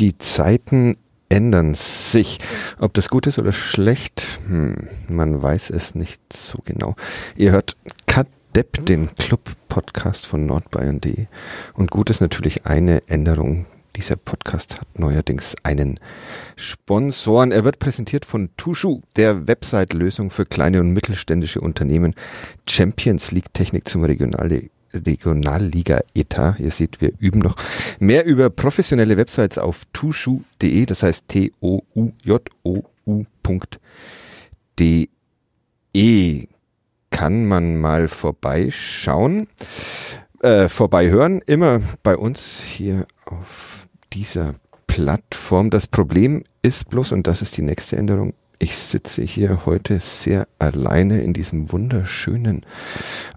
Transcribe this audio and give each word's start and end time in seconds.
Die 0.00 0.16
Zeiten 0.16 0.96
ändern 1.28 1.74
sich. 1.74 2.38
Ob 2.78 2.94
das 2.94 3.10
gut 3.10 3.26
ist 3.26 3.38
oder 3.38 3.52
schlecht, 3.52 4.26
hm, 4.48 4.88
man 5.08 5.42
weiß 5.42 5.68
es 5.68 5.94
nicht 5.94 6.32
so 6.32 6.58
genau. 6.64 6.96
Ihr 7.36 7.52
hört 7.52 7.76
Kadepp, 8.06 8.86
den 8.86 9.14
Club-Podcast 9.14 10.26
von 10.26 10.46
nordbayern.de. 10.46 11.26
Und 11.74 11.90
gut 11.90 12.08
ist 12.08 12.22
natürlich 12.22 12.64
eine 12.64 13.02
Änderung. 13.08 13.66
Dieser 13.94 14.16
Podcast 14.16 14.80
hat 14.80 14.98
neuerdings 14.98 15.54
einen 15.64 16.00
Sponsoren. 16.56 17.52
Er 17.52 17.66
wird 17.66 17.78
präsentiert 17.78 18.24
von 18.24 18.48
Tushu, 18.56 19.02
der 19.16 19.48
Website-Lösung 19.48 20.30
für 20.30 20.46
kleine 20.46 20.80
und 20.80 20.94
mittelständische 20.94 21.60
Unternehmen. 21.60 22.14
Champions 22.66 23.32
League 23.32 23.52
Technik 23.52 23.86
zum 23.86 24.04
Regionalliga 24.04 24.70
Regionalliga-Etat. 24.92 26.56
Ihr 26.58 26.70
seht, 26.70 27.00
wir 27.00 27.12
üben 27.18 27.40
noch. 27.40 27.56
Mehr 27.98 28.24
über 28.24 28.50
professionelle 28.50 29.16
Websites 29.16 29.58
auf 29.58 29.82
tushu.de, 29.92 30.86
das 30.86 31.02
heißt 31.02 31.28
T-O-U-J-O-U.de. 31.28 31.88
Kann 37.10 37.46
man 37.46 37.80
mal 37.80 38.06
vorbeischauen, 38.08 39.48
äh, 40.42 40.68
vorbeihören. 40.68 41.40
Immer 41.44 41.80
bei 42.02 42.16
uns 42.16 42.60
hier 42.60 43.06
auf 43.24 43.88
dieser 44.12 44.54
Plattform. 44.86 45.70
Das 45.70 45.86
Problem 45.86 46.44
ist 46.62 46.88
bloß, 46.88 47.12
und 47.12 47.26
das 47.26 47.42
ist 47.42 47.56
die 47.56 47.62
nächste 47.62 47.96
Änderung, 47.96 48.34
ich 48.62 48.76
sitze 48.76 49.22
hier 49.22 49.64
heute 49.64 50.00
sehr 50.00 50.46
alleine 50.58 51.22
in 51.22 51.32
diesem 51.32 51.72
wunderschönen 51.72 52.66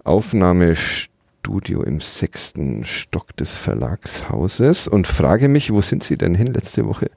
Aufnahmestudio 0.04 1.13
Studio 1.44 1.82
im 1.82 2.00
sechsten 2.00 2.86
Stock 2.86 3.36
des 3.36 3.52
Verlagshauses. 3.52 4.88
Und 4.88 5.06
frage 5.06 5.48
mich, 5.48 5.70
wo 5.74 5.82
sind 5.82 6.02
Sie 6.02 6.16
denn 6.16 6.34
hin? 6.34 6.46
Letzte 6.46 6.86
Woche 6.86 7.10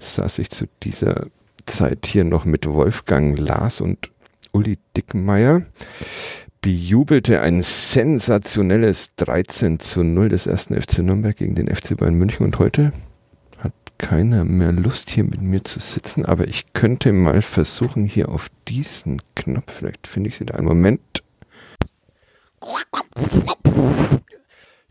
saß 0.00 0.38
ich 0.40 0.50
zu 0.50 0.66
dieser 0.82 1.28
Zeit 1.64 2.04
hier 2.04 2.24
noch 2.24 2.44
mit 2.44 2.66
Wolfgang 2.66 3.38
Lars 3.38 3.80
und 3.80 4.10
Uli 4.52 4.78
Dickmeier. 4.94 5.62
Bejubelte 6.60 7.40
ein 7.40 7.62
sensationelles 7.62 9.14
13 9.16 9.80
zu 9.80 10.02
0 10.02 10.28
des 10.28 10.46
ersten 10.46 10.78
FC 10.78 10.98
Nürnberg 10.98 11.34
gegen 11.34 11.54
den 11.54 11.74
FC 11.74 11.96
Bayern 11.96 12.16
München. 12.16 12.44
Und 12.44 12.58
heute 12.58 12.92
hat 13.60 13.72
keiner 13.96 14.44
mehr 14.44 14.72
Lust 14.72 15.08
hier 15.08 15.24
mit 15.24 15.40
mir 15.40 15.64
zu 15.64 15.80
sitzen, 15.80 16.26
aber 16.26 16.48
ich 16.48 16.74
könnte 16.74 17.14
mal 17.14 17.40
versuchen 17.40 18.04
hier 18.04 18.28
auf 18.28 18.48
diesen 18.68 19.22
Knopf, 19.34 19.72
vielleicht 19.72 20.06
finde 20.06 20.28
ich 20.28 20.36
sie 20.36 20.44
da. 20.44 20.56
Einen 20.56 20.66
Moment. 20.66 21.23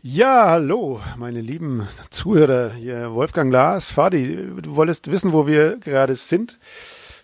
Ja, 0.02 0.50
hallo, 0.50 1.00
meine 1.16 1.40
lieben 1.40 1.88
Zuhörer. 2.10 2.72
Hier 2.72 3.14
Wolfgang 3.14 3.50
Lars, 3.50 3.90
Fadi, 3.90 4.36
du 4.60 4.76
wolltest 4.76 5.10
wissen, 5.10 5.32
wo 5.32 5.46
wir 5.46 5.78
gerade 5.78 6.14
sind. 6.14 6.58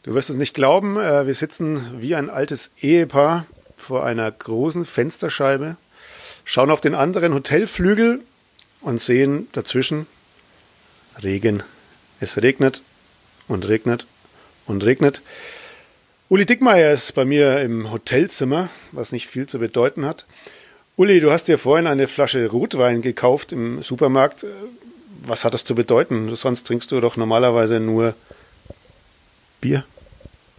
Du 0.03 0.15
wirst 0.15 0.31
es 0.31 0.37
nicht 0.37 0.55
glauben, 0.55 0.97
äh, 0.97 1.27
wir 1.27 1.35
sitzen 1.35 2.01
wie 2.01 2.15
ein 2.15 2.31
altes 2.31 2.71
Ehepaar 2.81 3.47
vor 3.77 4.05
einer 4.05 4.31
großen 4.31 4.87
Fensterscheibe, 4.87 5.77
schauen 6.45 6.71
auf 6.71 6.81
den 6.81 6.95
anderen 6.95 7.35
Hotelflügel 7.35 8.21
und 8.81 9.01
sehen 9.01 9.49
dazwischen 9.53 10.07
Regen. 11.23 11.63
Es 12.19 12.41
regnet 12.41 12.83
und 13.47 13.69
regnet 13.69 14.07
und 14.67 14.85
regnet. 14.85 15.23
Uli 16.31 16.47
Dickmeier 16.47 16.93
ist 16.93 17.17
bei 17.17 17.25
mir 17.25 17.61
im 17.61 17.91
Hotelzimmer, 17.91 18.69
was 18.93 19.11
nicht 19.11 19.27
viel 19.27 19.49
zu 19.49 19.59
bedeuten 19.59 20.07
hat. 20.07 20.27
Uli, 20.95 21.19
du 21.19 21.33
hast 21.33 21.49
dir 21.49 21.59
vorhin 21.59 21.89
eine 21.89 22.07
Flasche 22.07 22.49
Rotwein 22.49 23.03
gekauft 23.03 23.51
im 23.51 23.83
Supermarkt. 23.83 24.47
Was 25.25 25.45
hat 25.45 25.55
das 25.55 25.65
zu 25.65 25.75
bedeuten? 25.75 26.37
Sonst 26.37 26.69
trinkst 26.69 26.93
du 26.93 27.01
doch 27.01 27.17
normalerweise 27.17 27.81
nur 27.81 28.15
Bier. 29.61 29.83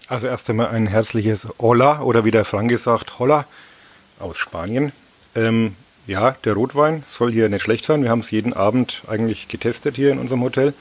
Also 0.09 0.27
erst 0.27 0.49
einmal 0.49 0.67
ein 0.67 0.87
herzliches 0.87 1.47
Hola 1.57 2.01
oder 2.01 2.25
wie 2.25 2.31
der 2.31 2.43
Franke 2.43 2.77
sagt, 2.77 3.17
Hola 3.17 3.45
aus 4.19 4.37
Spanien. 4.37 4.91
Ähm, 5.35 5.77
ja, 6.05 6.35
der 6.43 6.55
Rotwein 6.55 7.05
soll 7.07 7.31
hier 7.31 7.47
nicht 7.47 7.61
schlecht 7.61 7.85
sein. 7.85 8.03
Wir 8.03 8.09
haben 8.09 8.19
es 8.19 8.31
jeden 8.31 8.51
Abend 8.51 9.03
eigentlich 9.07 9.47
getestet 9.47 9.95
hier 9.95 10.11
in 10.11 10.19
unserem 10.19 10.43
Hotel. 10.43 10.73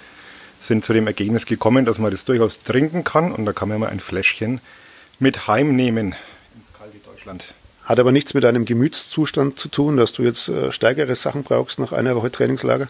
Sind 0.61 0.85
zu 0.85 0.93
dem 0.93 1.07
Ergebnis 1.07 1.47
gekommen, 1.47 1.85
dass 1.85 1.99
man 1.99 2.11
das 2.11 2.25
durchaus 2.25 2.63
trinken 2.63 3.03
kann 3.05 3.33
und 3.33 3.47
da 3.47 3.53
kann 3.53 3.69
man 3.69 3.81
mal 3.81 3.89
ein 3.89 4.01
Fläschchen 4.01 4.61
mit 5.19 5.49
heimnehmen 5.49 6.15
ins 6.55 6.79
kalte 6.79 6.99
Deutschland. 6.99 7.55
Hat 7.85 7.99
aber 7.99 8.13
nichts 8.13 8.35
mit 8.35 8.45
deinem 8.45 8.67
Gemütszustand 8.67 9.59
zu 9.59 9.69
tun, 9.69 9.97
dass 9.97 10.13
du 10.13 10.23
jetzt 10.23 10.49
äh, 10.49 10.71
stärkere 10.71 11.15
Sachen 11.15 11.43
brauchst 11.43 11.79
nach 11.79 11.93
einer 11.93 12.15
Woche 12.15 12.31
Trainingslager? 12.31 12.89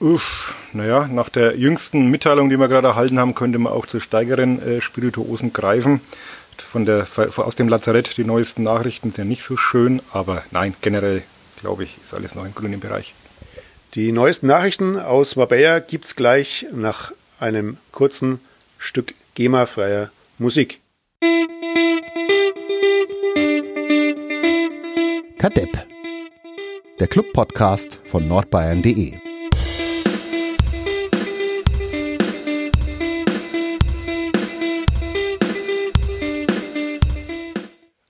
Uff, 0.00 0.54
naja, 0.72 1.06
nach 1.06 1.28
der 1.28 1.56
jüngsten 1.56 2.10
Mitteilung, 2.10 2.50
die 2.50 2.58
wir 2.58 2.66
gerade 2.66 2.88
erhalten 2.88 3.20
haben, 3.20 3.36
könnte 3.36 3.58
man 3.58 3.72
auch 3.72 3.86
zu 3.86 4.00
steigeren 4.00 4.60
äh, 4.60 4.80
Spirituosen 4.80 5.52
greifen. 5.52 6.00
Von 6.58 6.84
der, 6.84 7.06
aus 7.36 7.54
dem 7.54 7.68
Lazarett 7.68 8.16
die 8.16 8.24
neuesten 8.24 8.64
Nachrichten 8.64 9.08
sind 9.08 9.18
ja 9.18 9.24
nicht 9.24 9.42
so 9.42 9.56
schön, 9.56 10.02
aber 10.12 10.42
nein, 10.50 10.74
generell 10.80 11.22
glaube 11.60 11.84
ich, 11.84 11.96
ist 12.02 12.14
alles 12.14 12.34
noch 12.34 12.44
im 12.44 12.54
grünen 12.54 12.80
Bereich. 12.80 13.14
Die 13.94 14.10
neuesten 14.10 14.46
Nachrichten 14.46 14.98
aus 14.98 15.36
Marbella 15.36 15.78
gibt 15.80 16.06
es 16.06 16.16
gleich 16.16 16.66
nach 16.72 17.12
einem 17.38 17.76
kurzen 17.90 18.40
Stück 18.78 19.12
GEMA-freier 19.34 20.10
Musik. 20.38 20.80
Kadepp, 25.36 25.86
der 27.00 27.06
Club-Podcast 27.06 28.00
von 28.04 28.26
nordbayern.de. 28.26 29.18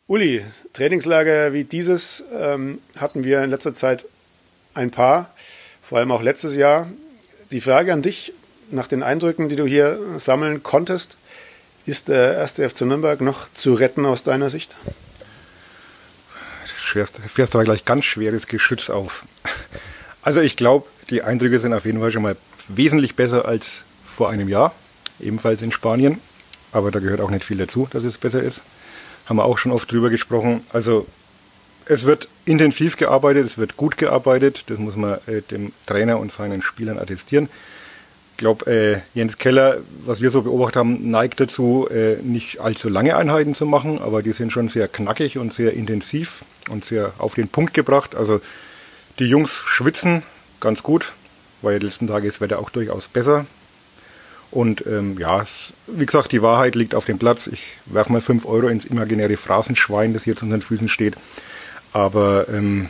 Uli, 0.07 0.45
Trainingslager 0.75 1.53
wie 1.53 1.65
dieses 1.65 2.23
ähm, 2.33 2.79
hatten 2.97 3.25
wir 3.25 3.43
in 3.43 3.51
letzter 3.51 3.75
Zeit 3.75 4.07
ein 4.75 4.93
paar, 4.93 5.35
vor 5.93 5.99
allem 5.99 6.11
auch 6.11 6.23
letztes 6.23 6.57
Jahr. 6.57 6.89
Die 7.51 7.61
Frage 7.61 7.93
an 7.93 8.01
dich, 8.01 8.33
nach 8.71 8.87
den 8.87 9.03
Eindrücken, 9.03 9.51
die 9.51 9.57
du 9.57 9.67
hier 9.67 9.99
sammeln 10.17 10.63
konntest, 10.63 11.19
ist 11.85 12.09
der 12.09 12.33
erste 12.33 12.67
FC 12.67 12.81
Nürnberg 12.87 13.21
noch 13.21 13.53
zu 13.53 13.75
retten 13.75 14.07
aus 14.07 14.23
deiner 14.23 14.49
Sicht? 14.49 14.75
fährst, 16.65 17.19
fährst 17.19 17.55
aber 17.55 17.65
gleich 17.65 17.85
ganz 17.85 18.07
schweres 18.07 18.47
Geschütz 18.47 18.89
auf. 18.89 19.27
Also 20.23 20.41
ich 20.41 20.57
glaube, 20.57 20.87
die 21.11 21.21
Eindrücke 21.21 21.59
sind 21.59 21.75
auf 21.75 21.85
jeden 21.85 22.01
Fall 22.01 22.11
schon 22.11 22.23
mal 22.23 22.37
wesentlich 22.69 23.15
besser 23.15 23.45
als 23.45 23.85
vor 24.07 24.31
einem 24.31 24.49
Jahr, 24.49 24.73
ebenfalls 25.21 25.61
in 25.61 25.73
Spanien. 25.73 26.21
Aber 26.73 26.91
da 26.91 27.01
gehört 27.01 27.21
auch 27.21 27.31
nicht 27.31 27.45
viel 27.45 27.59
dazu, 27.59 27.87
dass 27.91 28.05
es 28.05 28.17
besser 28.17 28.43
ist. 28.43 28.63
Haben 29.27 29.37
wir 29.37 29.45
auch 29.45 29.59
schon 29.59 29.73
oft 29.73 29.93
drüber 29.93 30.09
gesprochen. 30.09 30.65
Also 30.73 31.07
es 31.93 32.05
wird 32.05 32.29
intensiv 32.45 32.97
gearbeitet, 32.97 33.47
es 33.47 33.59
wird 33.59 33.77
gut 33.77 33.97
gearbeitet. 33.97 34.65
Das 34.69 34.79
muss 34.79 34.97
man 34.97 35.19
äh, 35.27 35.43
dem 35.51 35.73
Trainer 35.87 36.19
und 36.19 36.33
seinen 36.33 36.63
Spielern 36.63 36.99
attestieren. 36.99 37.49
Ich 38.33 38.39
glaube, 38.39 38.71
äh, 38.71 39.01
Jens 39.15 39.39
Keller, 39.39 39.79
was 40.05 40.21
wir 40.21 40.31
so 40.31 40.43
beobachtet 40.43 40.77
haben, 40.77 41.11
neigt 41.11 41.39
dazu, 41.39 41.89
äh, 41.91 42.17
nicht 42.23 42.61
allzu 42.61 42.89
lange 42.89 43.17
Einheiten 43.17 43.55
zu 43.55 43.67
machen, 43.67 44.01
aber 44.01 44.23
die 44.23 44.33
sind 44.33 44.53
schon 44.53 44.69
sehr 44.69 44.89
knackig 44.89 45.39
und 45.39 45.55
sehr 45.55 45.75
intensiv 45.75 46.45
und 46.71 46.85
sehr 46.85 47.13
auf 47.19 47.35
den 47.35 47.49
Punkt 47.49 47.75
gebracht. 47.75 48.17
Also 48.17 48.41
die 49.19 49.27
Jungs 49.27 49.53
schwitzen 49.53 50.23
ganz 50.61 50.83
gut, 50.83 51.13
weil 51.61 51.79
die 51.79 51.87
letzten 51.87 52.09
Tage 52.09 52.27
ist 52.27 52.41
Wetter 52.41 52.59
auch 52.59 52.71
durchaus 52.71 53.07
besser. 53.07 53.47
Und 54.51 54.85
ähm, 54.87 55.17
ja, 55.19 55.47
wie 55.87 56.07
gesagt, 56.07 56.33
die 56.33 56.43
Wahrheit 56.43 56.75
liegt 56.75 56.95
auf 56.95 57.07
dem 57.07 57.19
Platz. 57.19 57.47
Ich 57.47 57.63
werfe 57.87 58.13
mal 58.13 58.21
5 58.21 58.45
Euro 58.45 58.69
ins 58.69 58.85
imaginäre 58.85 59.37
Phrasenschwein, 59.37 60.13
das 60.13 60.25
hier 60.25 60.37
zu 60.37 60.45
unseren 60.45 60.63
Füßen 60.63 60.89
steht. 60.89 61.17
Aber 61.93 62.49
ähm, 62.49 62.89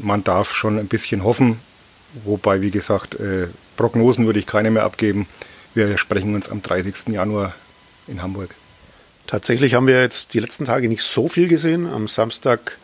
man 0.00 0.24
darf 0.24 0.52
schon 0.52 0.78
ein 0.78 0.88
bisschen 0.88 1.24
hoffen. 1.24 1.60
Wobei, 2.24 2.60
wie 2.60 2.70
gesagt, 2.70 3.14
äh, 3.14 3.48
Prognosen 3.76 4.26
würde 4.26 4.38
ich 4.38 4.46
keine 4.46 4.70
mehr 4.70 4.84
abgeben. 4.84 5.26
Wir 5.74 5.98
sprechen 5.98 6.34
uns 6.34 6.48
am 6.48 6.62
30. 6.62 7.08
Januar 7.08 7.54
in 8.06 8.22
Hamburg. 8.22 8.54
Tatsächlich 9.26 9.74
haben 9.74 9.86
wir 9.86 10.00
jetzt 10.00 10.32
die 10.34 10.40
letzten 10.40 10.64
Tage 10.64 10.88
nicht 10.88 11.02
so 11.02 11.28
viel 11.28 11.48
gesehen. 11.48 11.86
Am 11.86 12.08
Samstag 12.08 12.78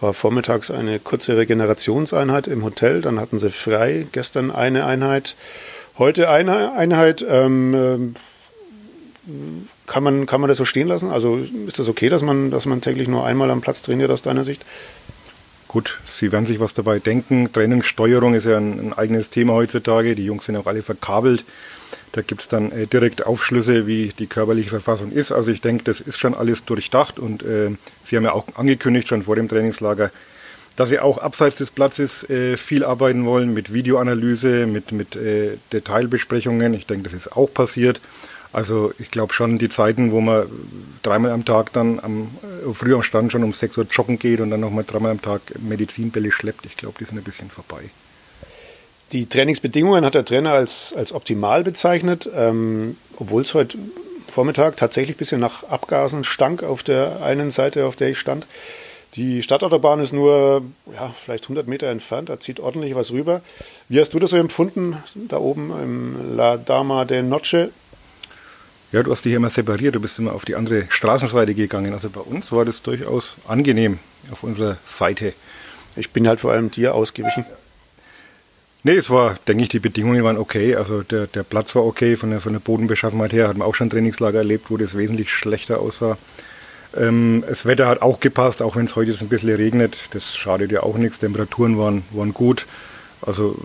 war 0.00 0.12
vormittags 0.12 0.70
eine 0.70 0.98
kurze 0.98 1.36
Regenerationseinheit 1.36 2.48
im 2.48 2.64
Hotel, 2.64 3.00
dann 3.00 3.20
hatten 3.20 3.38
sie 3.38 3.50
frei, 3.50 4.06
gestern 4.10 4.50
eine 4.50 4.84
Einheit, 4.84 5.36
heute 5.98 6.28
eine 6.28 6.72
Einheit. 6.72 7.24
Ähm, 7.26 8.16
ähm, 9.26 9.68
kann, 9.86 10.02
man, 10.02 10.26
kann 10.26 10.40
man 10.40 10.48
das 10.48 10.58
so 10.58 10.64
stehen 10.64 10.88
lassen? 10.88 11.10
Also 11.10 11.38
ist 11.66 11.78
das 11.78 11.88
okay, 11.88 12.08
dass 12.08 12.22
man, 12.22 12.50
dass 12.50 12.66
man 12.66 12.80
täglich 12.80 13.08
nur 13.08 13.24
einmal 13.26 13.50
am 13.50 13.60
Platz 13.60 13.82
trainiert 13.82 14.10
aus 14.10 14.22
deiner 14.22 14.44
Sicht? 14.44 14.64
Gut, 15.68 15.98
Sie 16.06 16.30
werden 16.30 16.46
sich 16.46 16.60
was 16.60 16.72
dabei 16.74 17.00
denken. 17.00 17.52
Trainingssteuerung 17.52 18.34
ist 18.34 18.46
ja 18.46 18.56
ein, 18.56 18.78
ein 18.78 18.92
eigenes 18.92 19.30
Thema 19.30 19.54
heutzutage. 19.54 20.14
Die 20.14 20.24
Jungs 20.24 20.46
sind 20.46 20.56
auch 20.56 20.66
alle 20.66 20.82
verkabelt. 20.82 21.44
Da 22.12 22.22
gibt 22.22 22.42
es 22.42 22.48
dann 22.48 22.70
äh, 22.70 22.86
direkt 22.86 23.26
Aufschlüsse, 23.26 23.86
wie 23.86 24.12
die 24.16 24.28
körperliche 24.28 24.70
Verfassung 24.70 25.10
ist. 25.10 25.32
Also 25.32 25.50
ich 25.50 25.60
denke, 25.60 25.82
das 25.84 26.00
ist 26.00 26.18
schon 26.18 26.34
alles 26.34 26.64
durchdacht 26.64 27.18
und 27.18 27.42
äh, 27.42 27.70
Sie 28.04 28.16
haben 28.16 28.24
ja 28.24 28.32
auch 28.32 28.46
angekündigt, 28.54 29.08
schon 29.08 29.24
vor 29.24 29.34
dem 29.34 29.48
Trainingslager, 29.48 30.10
dass 30.76 30.88
sie 30.88 30.98
auch 30.98 31.18
abseits 31.18 31.56
des 31.56 31.70
Platzes 31.70 32.28
äh, 32.30 32.56
viel 32.56 32.84
arbeiten 32.84 33.24
wollen 33.26 33.52
mit 33.52 33.72
Videoanalyse, 33.72 34.66
mit, 34.66 34.92
mit 34.92 35.16
äh, 35.16 35.56
Detailbesprechungen. 35.72 36.74
Ich 36.74 36.86
denke, 36.86 37.08
das 37.08 37.14
ist 37.14 37.36
auch 37.36 37.52
passiert. 37.52 38.00
Also 38.54 38.92
ich 39.00 39.10
glaube 39.10 39.34
schon, 39.34 39.58
die 39.58 39.68
Zeiten, 39.68 40.12
wo 40.12 40.20
man 40.20 40.46
dreimal 41.02 41.32
am 41.32 41.44
Tag 41.44 41.72
dann 41.72 41.98
am, 41.98 42.30
äh, 42.64 42.72
früh 42.72 42.94
am 42.94 43.02
Stand 43.02 43.32
schon 43.32 43.42
um 43.42 43.52
6 43.52 43.76
Uhr 43.76 43.86
joggen 43.90 44.16
geht 44.16 44.38
und 44.38 44.50
dann 44.50 44.60
nochmal 44.60 44.84
dreimal 44.84 45.10
am 45.10 45.20
Tag 45.20 45.42
Medizinbälle 45.58 46.30
schleppt, 46.30 46.64
ich 46.64 46.76
glaube, 46.76 46.94
die 47.00 47.04
sind 47.04 47.18
ein 47.18 47.24
bisschen 47.24 47.50
vorbei. 47.50 47.90
Die 49.10 49.28
Trainingsbedingungen 49.28 50.04
hat 50.04 50.14
der 50.14 50.24
Trainer 50.24 50.52
als, 50.52 50.94
als 50.96 51.12
optimal 51.12 51.64
bezeichnet, 51.64 52.30
ähm, 52.32 52.96
obwohl 53.16 53.42
es 53.42 53.54
heute 53.54 53.76
Vormittag 54.28 54.76
tatsächlich 54.76 55.16
ein 55.16 55.18
bisschen 55.18 55.40
nach 55.40 55.64
Abgasen 55.64 56.22
stank 56.22 56.62
auf 56.62 56.84
der 56.84 57.22
einen 57.22 57.50
Seite, 57.50 57.86
auf 57.86 57.96
der 57.96 58.10
ich 58.10 58.20
stand. 58.20 58.46
Die 59.16 59.42
Stadtautobahn 59.42 59.98
ist 59.98 60.12
nur 60.12 60.62
ja, 60.92 61.12
vielleicht 61.20 61.44
100 61.44 61.66
Meter 61.66 61.88
entfernt, 61.88 62.28
da 62.28 62.38
zieht 62.38 62.60
ordentlich 62.60 62.94
was 62.94 63.10
rüber. 63.10 63.42
Wie 63.88 64.00
hast 64.00 64.14
du 64.14 64.20
das 64.20 64.30
so 64.30 64.36
empfunden, 64.36 64.96
da 65.28 65.38
oben 65.38 65.72
im 65.82 66.36
La 66.36 66.56
Dama 66.56 67.04
de 67.04 67.22
Noche? 67.22 67.70
Ja, 68.94 69.02
du 69.02 69.10
hast 69.10 69.24
dich 69.24 69.32
immer 69.32 69.50
separiert, 69.50 69.96
du 69.96 70.00
bist 70.00 70.20
immer 70.20 70.34
auf 70.34 70.44
die 70.44 70.54
andere 70.54 70.84
Straßenseite 70.88 71.52
gegangen. 71.52 71.94
Also 71.94 72.10
bei 72.10 72.20
uns 72.20 72.52
war 72.52 72.64
das 72.64 72.80
durchaus 72.80 73.34
angenehm 73.48 73.98
auf 74.30 74.44
unserer 74.44 74.76
Seite. 74.86 75.32
Ich 75.96 76.10
bin 76.10 76.28
halt 76.28 76.38
vor 76.38 76.52
allem 76.52 76.70
dir 76.70 76.94
ausgewichen. 76.94 77.44
Nee, 78.84 78.94
es 78.94 79.10
war, 79.10 79.34
denke 79.48 79.64
ich, 79.64 79.68
die 79.68 79.80
Bedingungen 79.80 80.22
waren 80.22 80.38
okay. 80.38 80.76
Also 80.76 81.02
der, 81.02 81.26
der 81.26 81.42
Platz 81.42 81.74
war 81.74 81.84
okay 81.84 82.14
von 82.14 82.30
der, 82.30 82.40
von 82.40 82.52
der 82.52 82.60
Bodenbeschaffenheit 82.60 83.32
her. 83.32 83.48
Hat 83.48 83.56
man 83.56 83.66
auch 83.66 83.74
schon 83.74 83.90
Trainingslager 83.90 84.38
erlebt, 84.38 84.70
wo 84.70 84.76
das 84.76 84.96
wesentlich 84.96 85.32
schlechter 85.32 85.80
aussah. 85.80 86.16
Ähm, 86.96 87.42
das 87.48 87.66
Wetter 87.66 87.88
hat 87.88 88.00
auch 88.00 88.20
gepasst, 88.20 88.62
auch 88.62 88.76
wenn 88.76 88.84
es 88.84 88.94
heute 88.94 89.10
ein 89.20 89.28
bisschen 89.28 89.56
regnet. 89.56 89.98
Das 90.12 90.36
schadet 90.36 90.70
ja 90.70 90.84
auch 90.84 90.98
nichts. 90.98 91.18
Temperaturen 91.18 91.78
waren, 91.78 92.04
waren 92.12 92.32
gut. 92.32 92.66
Also 93.22 93.56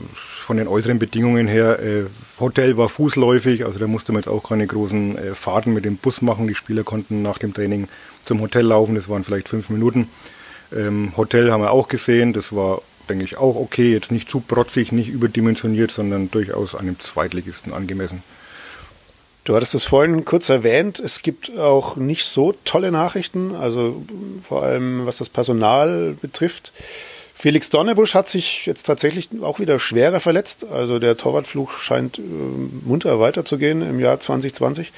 von 0.50 0.58
den 0.58 0.68
äußeren 0.68 0.98
Bedingungen 0.98 1.48
her, 1.48 1.78
äh, 1.80 2.06
Hotel 2.40 2.76
war 2.76 2.90
fußläufig, 2.90 3.66
also 3.66 3.78
da 3.78 3.86
musste 3.86 4.14
man 4.14 4.24
jetzt 4.24 4.30
auch 4.30 4.50
keine 4.50 4.66
großen 4.66 5.16
äh, 5.16 5.36
Fahrten 5.36 5.76
mit 5.76 5.86
dem 5.86 5.98
Bus 5.98 6.24
machen. 6.24 6.48
Die 6.48 6.56
Spieler 6.56 6.84
konnten 6.84 7.22
nach 7.22 7.38
dem 7.38 7.54
Training 7.54 7.88
zum 8.26 8.42
Hotel 8.42 8.66
laufen, 8.66 8.96
das 8.96 9.08
waren 9.08 9.24
vielleicht 9.24 9.48
fünf 9.48 9.70
Minuten. 9.70 10.08
Ähm, 10.76 11.14
Hotel 11.16 11.52
haben 11.52 11.62
wir 11.62 11.70
auch 11.70 11.88
gesehen, 11.88 12.34
das 12.34 12.52
war, 12.52 12.82
denke 13.08 13.26
ich, 13.26 13.38
auch 13.38 13.58
okay, 13.58 13.94
jetzt 13.94 14.12
nicht 14.12 14.28
zu 14.28 14.40
protzig, 14.40 14.92
nicht 14.92 15.10
überdimensioniert, 15.10 15.92
sondern 15.92 16.32
durchaus 16.32 16.74
einem 16.74 17.00
Zweitligisten 17.00 17.72
angemessen. 17.72 18.24
Du 19.44 19.56
hattest 19.56 19.76
es 19.76 19.86
vorhin 19.86 20.26
kurz 20.26 20.50
erwähnt, 20.50 21.00
es 21.00 21.22
gibt 21.22 21.56
auch 21.60 21.96
nicht 21.96 22.26
so 22.26 22.56
tolle 22.66 22.90
Nachrichten, 22.92 23.56
also 23.56 24.04
vor 24.42 24.64
allem 24.64 25.06
was 25.06 25.18
das 25.18 25.30
Personal 25.30 26.18
betrifft. 26.20 26.74
Felix 27.42 27.70
Donnebusch 27.70 28.16
hat 28.16 28.28
sich 28.28 28.66
jetzt 28.66 28.86
tatsächlich 28.86 29.30
auch 29.42 29.62
wieder 29.62 29.80
schwerer 29.80 30.20
verletzt. 30.20 30.66
Also 30.70 31.00
der 31.00 31.16
Torwartfluch 31.16 31.80
scheint 31.80 32.20
äh, 32.20 32.22
munter 32.22 33.18
weiterzugehen 33.22 33.82
im 33.82 33.98
Jahr 34.02 34.20
2020. 34.20 34.92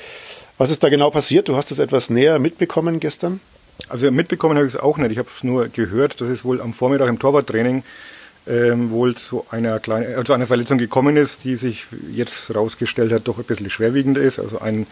Was 0.57 0.71
ist 0.71 0.83
da 0.83 0.89
genau 0.89 1.11
passiert? 1.11 1.49
Du 1.49 1.55
hast 1.55 1.69
es 1.69 1.77
etwas 1.77 2.09
näher 2.09 2.39
mitbekommen 2.39 2.99
gestern? 2.99 3.41
Also 3.89 4.09
mitbekommen 4.09 4.57
habe 4.57 4.65
ich 4.65 4.73
es 4.73 4.79
auch 4.79 4.97
nicht. 4.97 5.11
Ich 5.11 5.19
habe 5.19 5.29
es 5.29 5.43
nur 5.43 5.67
gehört, 5.67 6.19
dass 6.19 6.29
es 6.29 6.43
wohl 6.43 6.61
am 6.61 6.73
Vormittag 6.73 7.09
im 7.09 7.19
Torwarttraining 7.19 7.83
ähm, 8.47 8.89
wohl 8.89 9.13
zu 9.13 9.45
einer 9.51 9.79
kleinen, 9.79 10.15
also 10.15 10.33
einer 10.33 10.47
Verletzung 10.47 10.79
gekommen 10.79 11.17
ist, 11.17 11.43
die 11.43 11.55
sich 11.55 11.85
jetzt 12.11 12.49
herausgestellt 12.49 13.11
hat, 13.11 13.27
doch 13.27 13.37
ein 13.37 13.43
bisschen 13.43 13.69
schwerwiegend 13.69 14.17
ist. 14.17 14.39
Also 14.39 14.57
ein 14.57 14.87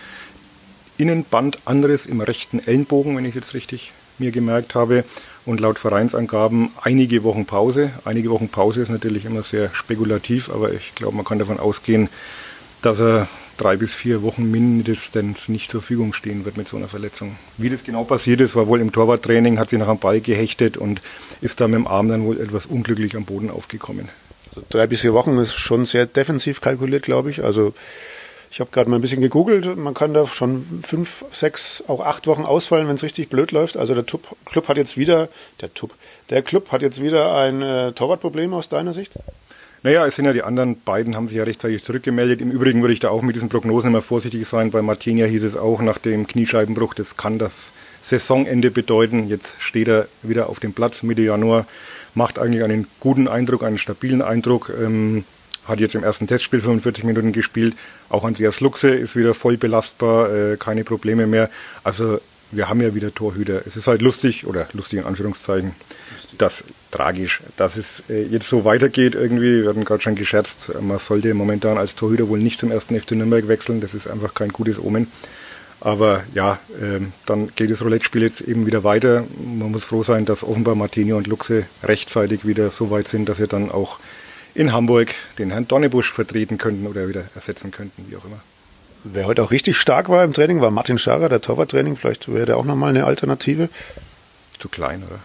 Innenbandanriss 0.99 2.05
im 2.05 2.21
rechten 2.21 2.59
Ellenbogen, 2.59 3.17
wenn 3.17 3.25
ich 3.25 3.29
es 3.29 3.35
jetzt 3.35 3.53
richtig 3.55 3.91
mir 4.19 4.29
gemerkt 4.29 4.75
habe 4.75 5.03
und 5.49 5.59
laut 5.59 5.79
Vereinsangaben 5.79 6.69
einige 6.83 7.23
Wochen 7.23 7.45
Pause. 7.45 7.89
Einige 8.05 8.29
Wochen 8.29 8.49
Pause 8.49 8.81
ist 8.81 8.89
natürlich 8.89 9.25
immer 9.25 9.41
sehr 9.41 9.71
spekulativ, 9.73 10.49
aber 10.49 10.71
ich 10.71 10.93
glaube, 10.93 11.15
man 11.15 11.25
kann 11.25 11.39
davon 11.39 11.59
ausgehen, 11.59 12.07
dass 12.83 12.99
er 12.99 13.27
drei 13.57 13.75
bis 13.75 13.91
vier 13.91 14.21
Wochen 14.21 14.49
mindestens 14.51 15.49
nicht 15.49 15.71
zur 15.71 15.81
Verfügung 15.81 16.13
stehen 16.13 16.45
wird 16.45 16.55
mit 16.55 16.67
so 16.67 16.77
einer 16.77 16.87
Verletzung. 16.87 17.35
Wie 17.57 17.69
das 17.69 17.83
genau 17.83 18.03
passiert 18.03 18.41
ist, 18.41 18.55
war 18.55 18.67
wohl 18.67 18.79
im 18.79 18.91
Torwarttraining, 18.91 19.57
hat 19.57 19.71
sich 19.71 19.79
nach 19.79 19.89
einem 19.89 19.97
Ball 19.97 20.21
gehechtet 20.21 20.77
und 20.77 21.01
ist 21.41 21.59
da 21.59 21.67
mit 21.67 21.79
dem 21.79 21.87
Arm 21.87 22.09
dann 22.09 22.25
wohl 22.25 22.39
etwas 22.39 22.67
unglücklich 22.67 23.15
am 23.15 23.25
Boden 23.25 23.49
aufgekommen. 23.49 24.07
Also 24.49 24.61
drei 24.69 24.85
bis 24.85 25.01
vier 25.01 25.13
Wochen 25.13 25.35
ist 25.39 25.55
schon 25.55 25.85
sehr 25.85 26.05
defensiv 26.05 26.61
kalkuliert, 26.61 27.03
glaube 27.03 27.31
ich. 27.31 27.43
Also 27.43 27.73
ich 28.51 28.59
habe 28.59 28.71
gerade 28.71 28.89
mal 28.89 28.97
ein 28.97 29.01
bisschen 29.01 29.21
gegoogelt. 29.21 29.77
Man 29.77 29.93
kann 29.93 30.13
da 30.13 30.25
schon 30.25 30.65
fünf, 30.85 31.25
sechs, 31.31 31.83
auch 31.87 32.01
acht 32.01 32.25
Wochen 32.25 32.43
ausfallen, 32.43 32.87
wenn 32.87 32.95
es 32.95 33.03
richtig 33.03 33.29
blöd 33.29 33.51
läuft. 33.51 33.77
Also 33.77 33.93
der 33.93 34.05
Tub, 34.05 34.35
Club 34.45 34.67
hat 34.67 34.77
jetzt 34.77 34.97
wieder, 34.97 35.29
der 35.61 35.73
Tub, 35.73 35.93
der 36.29 36.41
Club 36.41 36.71
hat 36.71 36.81
jetzt 36.81 37.01
wieder 37.01 37.35
ein 37.35 37.61
äh, 37.61 37.91
Torwartproblem 37.91 38.53
aus 38.53 38.69
deiner 38.69 38.93
Sicht? 38.93 39.13
Naja, 39.81 40.05
es 40.05 40.15
sind 40.15 40.25
ja 40.25 40.33
die 40.33 40.43
anderen 40.43 40.81
beiden, 40.81 41.15
haben 41.15 41.29
sich 41.29 41.37
ja 41.37 41.43
rechtzeitig 41.43 41.83
zurückgemeldet. 41.83 42.41
Im 42.41 42.51
Übrigen 42.51 42.81
würde 42.81 42.93
ich 42.93 42.99
da 42.99 43.09
auch 43.09 43.21
mit 43.21 43.35
diesen 43.35 43.47
Prognosen 43.47 43.89
immer 43.89 44.01
vorsichtig 44.01 44.45
sein. 44.45 44.71
Bei 44.71 44.81
Martinia 44.81 45.25
hieß 45.25 45.43
es 45.43 45.55
auch 45.55 45.81
nach 45.81 45.99
dem 45.99 46.27
Kniescheibenbruch, 46.27 46.93
das 46.95 47.15
kann 47.15 47.39
das 47.39 47.71
Saisonende 48.01 48.71
bedeuten. 48.71 49.29
Jetzt 49.29 49.55
steht 49.59 49.87
er 49.87 50.07
wieder 50.21 50.49
auf 50.49 50.59
dem 50.59 50.73
Platz 50.73 51.01
Mitte 51.03 51.21
Januar, 51.21 51.65
macht 52.13 52.39
eigentlich 52.39 52.63
einen 52.63 52.87
guten 52.99 53.29
Eindruck, 53.29 53.63
einen 53.63 53.77
stabilen 53.77 54.21
Eindruck. 54.21 54.69
Ähm, 54.77 55.23
hat 55.69 55.79
jetzt 55.79 55.95
im 55.95 56.03
ersten 56.03 56.27
Testspiel 56.27 56.61
45 56.61 57.03
Minuten 57.03 57.31
gespielt. 57.31 57.75
Auch 58.09 58.25
Andreas 58.25 58.59
Luxe 58.59 58.89
ist 58.89 59.15
wieder 59.15 59.33
voll 59.33 59.57
belastbar, 59.57 60.33
äh, 60.33 60.57
keine 60.57 60.83
Probleme 60.83 61.27
mehr. 61.27 61.49
Also 61.83 62.19
wir 62.51 62.67
haben 62.69 62.81
ja 62.81 62.95
wieder 62.95 63.13
Torhüter. 63.13 63.61
Es 63.65 63.75
ist 63.75 63.87
halt 63.87 64.01
lustig, 64.01 64.47
oder 64.47 64.67
lustig 64.73 64.99
in 64.99 65.05
Anführungszeichen, 65.05 65.73
das 66.37 66.63
tragisch, 66.91 67.41
dass 67.57 67.77
es 67.77 68.03
äh, 68.09 68.23
jetzt 68.23 68.47
so 68.47 68.65
weitergeht 68.65 69.15
irgendwie. 69.15 69.61
Wir 69.61 69.69
hatten 69.69 69.85
gerade 69.85 70.01
schon 70.01 70.15
gescherzt, 70.15 70.71
man 70.81 70.99
sollte 70.99 71.33
momentan 71.33 71.77
als 71.77 71.95
Torhüter 71.95 72.27
wohl 72.27 72.39
nicht 72.39 72.59
zum 72.59 72.71
ersten 72.71 72.99
FC 72.99 73.11
Nürnberg 73.11 73.47
wechseln. 73.47 73.81
Das 73.81 73.93
ist 73.93 74.07
einfach 74.07 74.33
kein 74.33 74.49
gutes 74.49 74.79
Omen. 74.79 75.07
Aber 75.81 76.23
ja, 76.33 76.59
äh, 76.81 76.99
dann 77.25 77.49
geht 77.55 77.71
das 77.71 77.81
Roulette-Spiel 77.81 78.23
jetzt 78.23 78.41
eben 78.41 78.65
wieder 78.65 78.83
weiter. 78.83 79.23
Man 79.41 79.71
muss 79.71 79.85
froh 79.85 80.03
sein, 80.03 80.25
dass 80.25 80.43
offenbar 80.43 80.75
Martini 80.75 81.13
und 81.13 81.27
Luxe 81.27 81.65
rechtzeitig 81.83 82.45
wieder 82.45 82.69
so 82.71 82.91
weit 82.91 83.07
sind, 83.07 83.29
dass 83.29 83.37
sie 83.37 83.47
dann 83.47 83.71
auch 83.71 83.99
in 84.53 84.73
Hamburg 84.73 85.13
den 85.37 85.51
Herrn 85.51 85.67
Donnebusch 85.67 86.11
vertreten 86.11 86.57
könnten 86.57 86.87
oder 86.87 87.07
wieder 87.07 87.25
ersetzen 87.35 87.71
könnten, 87.71 88.05
wie 88.09 88.15
auch 88.15 88.25
immer. 88.25 88.39
Wer 89.03 89.27
heute 89.27 89.43
auch 89.43 89.51
richtig 89.51 89.77
stark 89.77 90.09
war 90.09 90.23
im 90.23 90.33
Training, 90.33 90.59
war 90.59 90.71
Martin 90.71 90.97
Scharer, 90.97 91.29
der 91.29 91.41
Torwarttraining. 91.41 91.95
Vielleicht 91.95 92.31
wäre 92.33 92.45
der 92.45 92.57
auch 92.57 92.65
nochmal 92.65 92.89
eine 92.89 93.05
Alternative. 93.05 93.69
Zu 94.57 94.67
klein, 94.67 95.03
oder? 95.07 95.19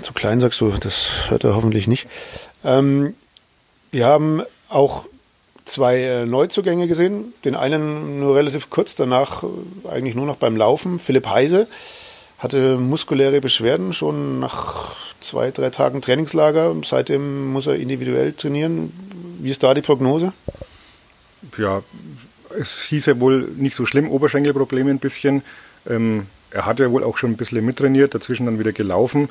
Zu 0.00 0.12
klein 0.12 0.40
sagst 0.40 0.60
du, 0.60 0.70
das 0.70 1.30
hört 1.30 1.44
er 1.44 1.54
hoffentlich 1.54 1.86
nicht. 1.86 2.08
Ähm, 2.64 3.14
wir 3.92 4.06
haben 4.06 4.42
auch 4.68 5.06
zwei 5.64 5.98
äh, 5.98 6.26
Neuzugänge 6.26 6.88
gesehen. 6.88 7.32
Den 7.44 7.54
einen 7.54 8.18
nur 8.18 8.34
relativ 8.34 8.70
kurz, 8.70 8.96
danach 8.96 9.44
äh, 9.44 9.46
eigentlich 9.88 10.14
nur 10.14 10.26
noch 10.26 10.36
beim 10.36 10.56
Laufen. 10.56 10.98
Philipp 10.98 11.28
Heise 11.28 11.68
hatte 12.42 12.76
muskuläre 12.76 13.40
Beschwerden 13.40 13.92
schon 13.92 14.40
nach 14.40 14.96
zwei, 15.20 15.50
drei 15.50 15.70
Tagen 15.70 16.02
Trainingslager. 16.02 16.74
Seitdem 16.84 17.52
muss 17.52 17.66
er 17.66 17.76
individuell 17.76 18.32
trainieren. 18.32 18.92
Wie 19.38 19.50
ist 19.50 19.62
da 19.62 19.74
die 19.74 19.82
Prognose? 19.82 20.32
Ja, 21.56 21.82
es 22.58 22.82
hieß 22.82 23.06
ja 23.06 23.20
wohl 23.20 23.48
nicht 23.56 23.76
so 23.76 23.86
schlimm, 23.86 24.10
Oberschenkelprobleme 24.10 24.90
ein 24.90 24.98
bisschen. 24.98 25.42
Ähm, 25.88 26.26
er 26.50 26.66
hat 26.66 26.80
ja 26.80 26.90
wohl 26.90 27.02
auch 27.02 27.16
schon 27.16 27.30
ein 27.30 27.36
bisschen 27.36 27.64
mittrainiert, 27.64 28.14
dazwischen 28.14 28.46
dann 28.46 28.58
wieder 28.58 28.72
gelaufen. 28.72 29.28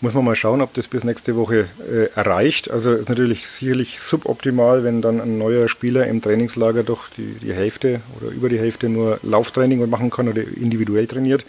Muss 0.00 0.12
man 0.12 0.24
mal 0.24 0.34
schauen, 0.34 0.60
ob 0.60 0.74
das 0.74 0.88
bis 0.88 1.04
nächste 1.04 1.36
Woche 1.36 1.66
äh, 1.90 2.06
erreicht. 2.14 2.70
Also 2.70 2.92
ist 2.92 3.08
natürlich 3.08 3.46
sicherlich 3.46 4.00
suboptimal, 4.00 4.84
wenn 4.84 5.00
dann 5.00 5.20
ein 5.20 5.38
neuer 5.38 5.68
Spieler 5.68 6.06
im 6.06 6.20
Trainingslager 6.20 6.82
doch 6.82 7.08
die, 7.08 7.36
die 7.40 7.54
Hälfte 7.54 8.00
oder 8.20 8.30
über 8.32 8.48
die 8.48 8.58
Hälfte 8.58 8.88
nur 8.88 9.20
Lauftraining 9.22 9.88
machen 9.88 10.10
kann 10.10 10.28
oder 10.28 10.42
individuell 10.42 11.06
trainiert. 11.06 11.44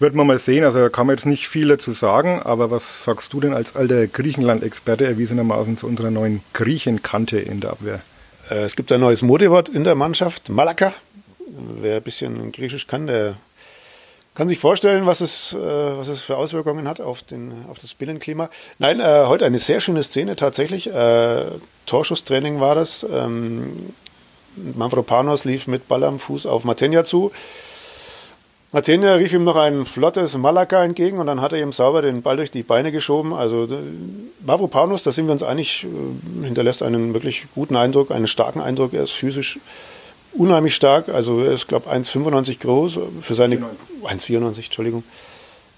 Wird 0.00 0.14
man 0.14 0.26
mal 0.26 0.38
sehen, 0.38 0.64
also 0.64 0.80
da 0.80 0.88
kann 0.88 1.06
man 1.06 1.16
jetzt 1.16 1.24
nicht 1.24 1.46
viel 1.46 1.68
dazu 1.68 1.92
sagen, 1.92 2.42
aber 2.42 2.70
was 2.70 3.04
sagst 3.04 3.32
du 3.32 3.40
denn 3.40 3.54
als 3.54 3.76
alter 3.76 4.06
Griechenland-Experte 4.08 5.06
erwiesenermaßen 5.06 5.76
zu 5.76 5.86
unserer 5.86 6.10
neuen 6.10 6.42
Griechenkante 6.52 7.38
in 7.38 7.60
der 7.60 7.70
Abwehr? 7.70 8.00
Äh, 8.50 8.64
es 8.64 8.74
gibt 8.74 8.90
ein 8.90 9.00
neues 9.00 9.22
Modewort 9.22 9.68
in 9.68 9.84
der 9.84 9.94
Mannschaft, 9.94 10.48
Malaka. 10.48 10.94
Wer 11.80 11.96
ein 11.96 12.02
bisschen 12.02 12.50
Griechisch 12.50 12.88
kann, 12.88 13.06
der 13.06 13.36
kann 14.34 14.48
sich 14.48 14.58
vorstellen, 14.58 15.06
was 15.06 15.20
es, 15.20 15.52
äh, 15.52 15.56
was 15.56 16.08
es 16.08 16.22
für 16.22 16.36
Auswirkungen 16.36 16.88
hat 16.88 17.00
auf, 17.00 17.22
den, 17.22 17.52
auf 17.70 17.78
das 17.78 17.94
Binnenklima. 17.94 18.50
Nein, 18.78 18.98
äh, 18.98 19.26
heute 19.26 19.46
eine 19.46 19.60
sehr 19.60 19.80
schöne 19.80 20.02
Szene 20.02 20.34
tatsächlich. 20.34 20.92
Äh, 20.92 21.44
Torschusstraining 21.86 22.58
war 22.60 22.74
das. 22.74 23.06
Ähm, 23.08 23.94
Mavropanos 24.56 25.44
lief 25.44 25.68
mit 25.68 25.86
Ball 25.86 26.02
am 26.02 26.18
Fuß 26.18 26.46
auf 26.46 26.64
Matenja 26.64 27.04
zu. 27.04 27.30
Martinia 28.74 29.14
rief 29.14 29.32
ihm 29.32 29.44
noch 29.44 29.54
ein 29.54 29.84
flottes 29.84 30.36
Malaka 30.36 30.82
entgegen 30.82 31.18
und 31.18 31.28
dann 31.28 31.40
hat 31.40 31.52
er 31.52 31.60
ihm 31.60 31.70
sauber 31.70 32.02
den 32.02 32.22
Ball 32.22 32.36
durch 32.36 32.50
die 32.50 32.64
Beine 32.64 32.90
geschoben. 32.90 33.32
Also 33.32 33.68
Mavropanos, 34.44 35.04
da 35.04 35.12
sind 35.12 35.26
wir 35.26 35.32
uns 35.32 35.44
einig, 35.44 35.84
äh, 35.84 36.44
hinterlässt 36.44 36.82
einen 36.82 37.14
wirklich 37.14 37.46
guten 37.54 37.76
Eindruck, 37.76 38.10
einen 38.10 38.26
starken 38.26 38.60
Eindruck. 38.60 38.92
Er 38.92 39.04
ist 39.04 39.12
physisch 39.12 39.60
unheimlich 40.32 40.74
stark. 40.74 41.08
Also 41.08 41.38
er 41.44 41.52
ist, 41.52 41.68
glaube 41.68 41.86
ich, 41.88 41.92
1,95 41.92 42.58
groß 42.58 42.98
für 43.20 43.34
seine 43.34 43.58
1,94, 44.02 44.64
Entschuldigung. 44.64 45.04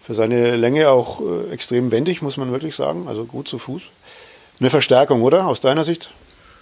für 0.02 0.14
seine 0.14 0.56
Länge 0.56 0.88
auch 0.88 1.20
äh, 1.20 1.52
extrem 1.52 1.90
wendig, 1.90 2.22
muss 2.22 2.38
man 2.38 2.50
wirklich 2.50 2.74
sagen. 2.74 3.08
Also 3.08 3.26
gut 3.26 3.46
zu 3.46 3.58
Fuß. 3.58 3.82
Eine 4.58 4.70
Verstärkung, 4.70 5.20
oder? 5.20 5.48
Aus 5.48 5.60
deiner 5.60 5.84
Sicht? 5.84 6.08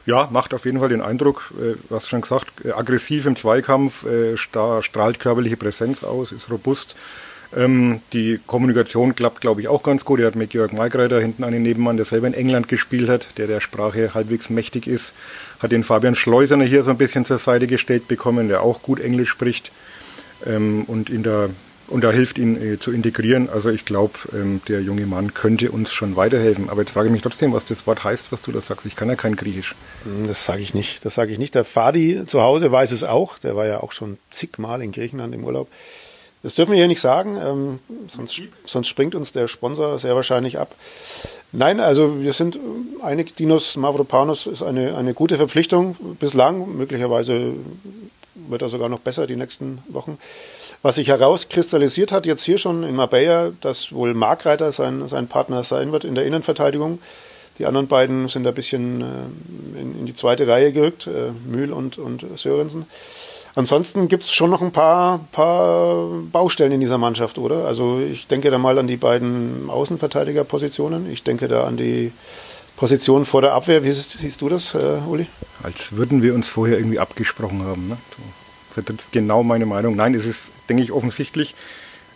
Ja, 0.06 0.28
macht 0.30 0.52
auf 0.52 0.66
jeden 0.66 0.80
Fall 0.80 0.90
den 0.90 1.00
Eindruck, 1.00 1.52
äh, 1.58 1.76
hast 1.92 2.08
schon 2.08 2.20
gesagt, 2.20 2.64
äh, 2.64 2.73
aggressiv 2.73 3.25
im 3.25 3.37
Zweikampf, 3.37 4.04
äh, 4.04 4.37
strahlt 4.37 5.18
körperliche 5.18 5.56
Präsenz 5.56 6.04
aus, 6.04 6.30
ist 6.30 6.50
robust. 6.50 6.94
Ähm, 7.56 8.00
die 8.12 8.40
Kommunikation 8.46 9.14
klappt, 9.14 9.40
glaube 9.40 9.61
ich, 9.61 9.68
auch 9.68 9.82
ganz 9.82 10.04
gut. 10.04 10.20
Er 10.20 10.26
hat 10.26 10.37
mit 10.37 10.50
Georg 10.50 10.73
Maigreiter 10.73 11.20
hinten 11.20 11.44
einen 11.44 11.62
Nebenmann, 11.62 11.96
der 11.96 12.04
selber 12.04 12.26
in 12.26 12.34
England 12.34 12.68
gespielt 12.68 13.08
hat, 13.08 13.38
der 13.38 13.46
der 13.46 13.61
Sprache 13.61 14.12
halbwegs 14.14 14.50
mächtig 14.50 14.87
ist. 14.87 15.14
Hat 15.61 15.73
den 15.73 15.84
Fabian 15.84 16.16
Schleusener 16.16 16.64
hier 16.64 16.82
so 16.84 16.90
ein 16.90 16.99
bisschen 16.99 17.25
zur 17.25 17.38
Seite 17.38 17.66
gestellt 17.66 18.08
bekommen, 18.08 18.49
der 18.49 18.62
auch 18.62 18.82
gut 18.82 19.00
Englisch 19.00 19.30
spricht 19.30 19.73
ähm, 20.46 20.84
und 20.87 21.11
ihn 21.11 21.23
da 21.23 21.49
und 21.88 22.03
da 22.03 22.11
hilft 22.11 22.38
ihn 22.38 22.57
äh, 22.57 22.79
zu 22.79 22.93
integrieren. 22.93 23.49
Also 23.50 23.71
ich 23.71 23.85
glaube, 23.85 24.14
ähm, 24.33 24.61
der 24.69 24.81
junge 24.81 25.07
Mann 25.07 25.35
könnte 25.35 25.71
uns 25.71 25.93
schon 25.93 26.17
weiterhelfen. 26.17 26.71
Aber 26.71 26.81
jetzt 26.81 26.93
frage 26.93 27.09
ich 27.09 27.12
mich 27.12 27.23
trotzdem, 27.23 27.53
was 27.53 27.67
das 27.67 27.87
Wort 27.87 28.05
heißt, 28.05 28.33
was 28.33 28.43
du 28.43 28.53
da 28.53 28.61
sagst. 28.61 28.87
Ich 28.87 28.97
kann 28.97 29.09
ja 29.09 29.17
kein 29.17 29.37
Griechisch. 29.37 29.75
Hm, 30.05 30.26
das 30.26 30.45
sage 30.45 30.62
ich 30.62 30.75
nicht. 30.75 31.05
Das 31.05 31.14
sage 31.14 31.33
ich 31.33 31.38
nicht. 31.38 31.55
Der 31.55 31.64
Fadi 31.64 32.25
zu 32.26 32.43
Hause 32.43 32.73
weiß 32.73 32.93
es 32.93 33.05
auch. 33.05 33.38
Der 33.38 33.55
war 33.57 33.67
ja 33.67 33.83
auch 33.83 33.93
schon 33.93 34.19
zigmal 34.31 34.83
in 34.83 34.93
Griechenland 34.93 35.35
im 35.35 35.45
Urlaub. 35.45 35.69
Das 36.43 36.55
dürfen 36.55 36.73
wir 36.73 36.76
hier 36.76 36.88
nicht 36.88 37.00
sagen, 37.00 37.38
ähm, 37.43 37.79
sonst, 38.07 38.38
sonst 38.67 38.88
springt 38.88 39.14
uns 39.14 39.33
der 39.33 39.49
Sponsor 39.49 39.99
sehr 39.99 40.14
wahrscheinlich 40.14 40.59
ab. 40.59 40.75
Nein, 41.53 41.81
also 41.81 42.21
wir 42.21 42.35
sind 42.35 42.59
einig, 43.00 43.35
Dinos 43.35 43.79
Mavropanos 43.79 44.47
ist 44.47 44.62
eine, 44.62 44.95
eine 44.95 45.14
gute 45.14 45.38
Verpflichtung 45.38 45.97
bislang. 46.21 46.76
Möglicherweise 46.76 47.55
wird 48.35 48.61
er 48.61 48.69
sogar 48.69 48.91
noch 48.91 48.99
besser 48.99 49.26
die 49.26 49.37
nächsten 49.37 49.79
Wochen. 49.88 50.19
Was 50.85 50.97
sich 50.97 51.09
herauskristallisiert 51.09 52.12
hat, 52.12 52.26
jetzt 52.26 52.45
hier 52.45 52.59
schon 52.59 52.83
in 52.83 52.95
Marbella, 52.95 53.53
dass 53.62 53.91
wohl 53.91 54.12
Markreiter 54.12 54.71
sein, 54.71 55.09
sein 55.09 55.29
Partner 55.29 55.64
sein 55.64 55.93
wird 55.93 56.05
in 56.05 56.14
der 56.14 56.26
Innenverteidigung. 56.26 56.99
Die 57.59 57.64
anderen 57.64 57.88
beiden 57.88 58.29
sind 58.29 58.47
ein 58.47 58.53
bisschen 58.53 59.00
äh, 59.00 59.81
in, 59.81 60.00
in, 60.00 60.05
die 60.05 60.14
zweite 60.14 60.47
Reihe 60.47 60.73
gerückt, 60.73 61.07
äh, 61.07 61.31
Mühl 61.50 61.73
und, 61.73 61.97
und 61.97 62.26
Sörensen. 62.38 62.85
Ansonsten 63.55 64.09
gibt 64.09 64.25
es 64.25 64.35
schon 64.35 64.50
noch 64.50 64.61
ein 64.61 64.73
paar, 64.73 65.21
paar 65.33 66.07
Baustellen 66.31 66.73
in 66.73 66.81
dieser 66.81 66.99
Mannschaft, 66.99 67.38
oder? 67.38 67.64
Also 67.64 68.00
ich 68.00 68.26
denke 68.26 68.50
da 68.50 68.59
mal 68.59 68.79
an 68.79 68.87
die 68.87 68.99
beiden 68.99 69.71
Außenverteidigerpositionen. 69.71 71.11
Ich 71.11 71.23
denke 71.23 71.49
da 71.49 71.64
an 71.64 71.79
die 71.79 72.12
Position 72.76 73.25
vor 73.25 73.41
der 73.41 73.55
Abwehr. 73.55 73.85
Wie 73.85 73.91
siehst, 73.91 74.19
siehst 74.19 74.43
du 74.43 74.50
das, 74.50 74.75
äh, 74.75 74.99
Uli? 75.09 75.29
Als 75.62 75.93
würden 75.93 76.21
wir 76.21 76.35
uns 76.35 76.47
vorher 76.47 76.76
irgendwie 76.76 76.99
abgesprochen 76.99 77.64
haben. 77.64 77.88
Ne? 77.88 77.97
Vertrittst 78.75 79.12
genau 79.12 79.43
meine 79.43 79.66
Meinung. 79.66 79.97
Nein, 79.97 80.14
es 80.14 80.26
ist, 80.26 80.50
denke 80.69 80.83
ich, 80.83 80.93
offensichtlich. 80.93 81.54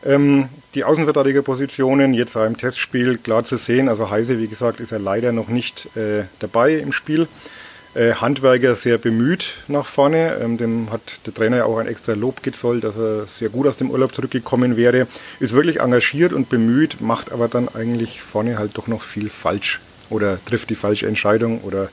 Ähm, 0.05 0.49
die 0.75 0.85
Außenverteidigerpositionen 0.85 2.15
jetzt 2.15 2.37
im 2.37 2.57
Testspiel 2.57 3.19
klar 3.19 3.45
zu 3.45 3.57
sehen. 3.57 3.88
Also 3.88 4.11
Heise, 4.11 4.38
wie 4.38 4.49
gesagt, 4.49 4.81
ist 4.81 4.93
er 4.93 4.99
leider 4.99 5.33
noch 5.33 5.49
nicht 5.49 5.97
äh, 5.97 6.25
dabei 6.38 6.75
im 6.75 6.93
Spiel. 6.93 7.27
Äh, 7.95 8.12
Handwerker 8.15 8.77
sehr 8.77 8.99
bemüht 8.99 9.55
nach 9.67 9.87
vorne. 9.87 10.38
Ähm, 10.43 10.59
dem 10.59 10.93
hat 10.93 11.21
der 11.27 11.35
Trainer 11.35 11.59
ja 11.59 11.65
auch 11.65 11.79
ein 11.79 11.87
extra 11.87 12.12
Lob 12.12 12.43
gezollt, 12.43 12.85
dass 12.85 12.97
er 12.97 13.27
sehr 13.27 13.49
gut 13.49 13.67
aus 13.67 13.77
dem 13.77 13.91
Urlaub 13.91 14.15
zurückgekommen 14.15 14.77
wäre. 14.77 15.07
Ist 15.41 15.53
wirklich 15.53 15.81
engagiert 15.81 16.33
und 16.33 16.49
bemüht, 16.49 17.00
macht 17.00 17.33
aber 17.33 17.49
dann 17.49 17.69
eigentlich 17.69 18.21
vorne 18.21 18.59
halt 18.59 18.77
doch 18.77 18.87
noch 18.87 19.03
viel 19.03 19.31
falsch 19.31 19.81
oder 20.11 20.38
trifft 20.45 20.71
die 20.71 20.75
falsche 20.75 21.07
Entscheidung 21.07 21.62
oder 21.62 21.88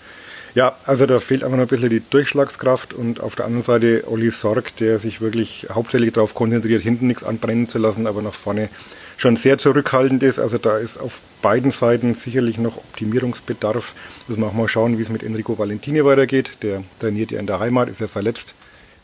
ja, 0.56 0.76
also 0.86 1.06
da 1.06 1.20
fehlt 1.20 1.44
einfach 1.44 1.58
noch 1.58 1.66
ein 1.66 1.70
bisschen 1.70 1.90
die 1.90 2.02
Durchschlagskraft 2.10 2.94
und 2.94 3.20
auf 3.20 3.36
der 3.36 3.46
anderen 3.46 3.66
Seite 3.66 4.06
Olli 4.08 4.32
Sorg, 4.32 4.76
der 4.78 5.00
sich 5.00 5.20
wirklich 5.20 5.68
hauptsächlich 5.70 6.14
darauf 6.14 6.34
konzentriert, 6.34 6.82
hinten 6.82 7.08
nichts 7.08 7.26
anbrennen 7.26 7.68
zu 7.68 7.78
lassen, 7.78 8.08
aber 8.08 8.22
nach 8.22 8.34
vorne 8.34 8.70
schon 9.18 9.36
sehr 9.36 9.58
zurückhaltend 9.58 10.24
ist. 10.24 10.40
Also 10.40 10.58
da 10.58 10.78
ist 10.78 10.98
auf 10.98 11.20
beiden 11.42 11.72
Seiten 11.72 12.16
sicherlich 12.16 12.58
noch 12.58 12.78
Optimierungsbedarf. 12.78 13.94
Müssen 14.28 14.42
wir 14.42 14.48
auch 14.48 14.54
mal 14.54 14.70
schauen, 14.70 14.98
wie 14.98 15.02
es 15.02 15.10
mit 15.10 15.24
Enrico 15.24 15.58
Valentini 15.58 16.04
weitergeht. 16.06 16.52
Der 16.62 16.84
trainiert 17.00 17.32
ja 17.32 17.40
in 17.40 17.48
der 17.48 17.60
Heimat, 17.60 17.90
ist 17.90 18.00
ja 18.00 18.08
verletzt. 18.08 18.56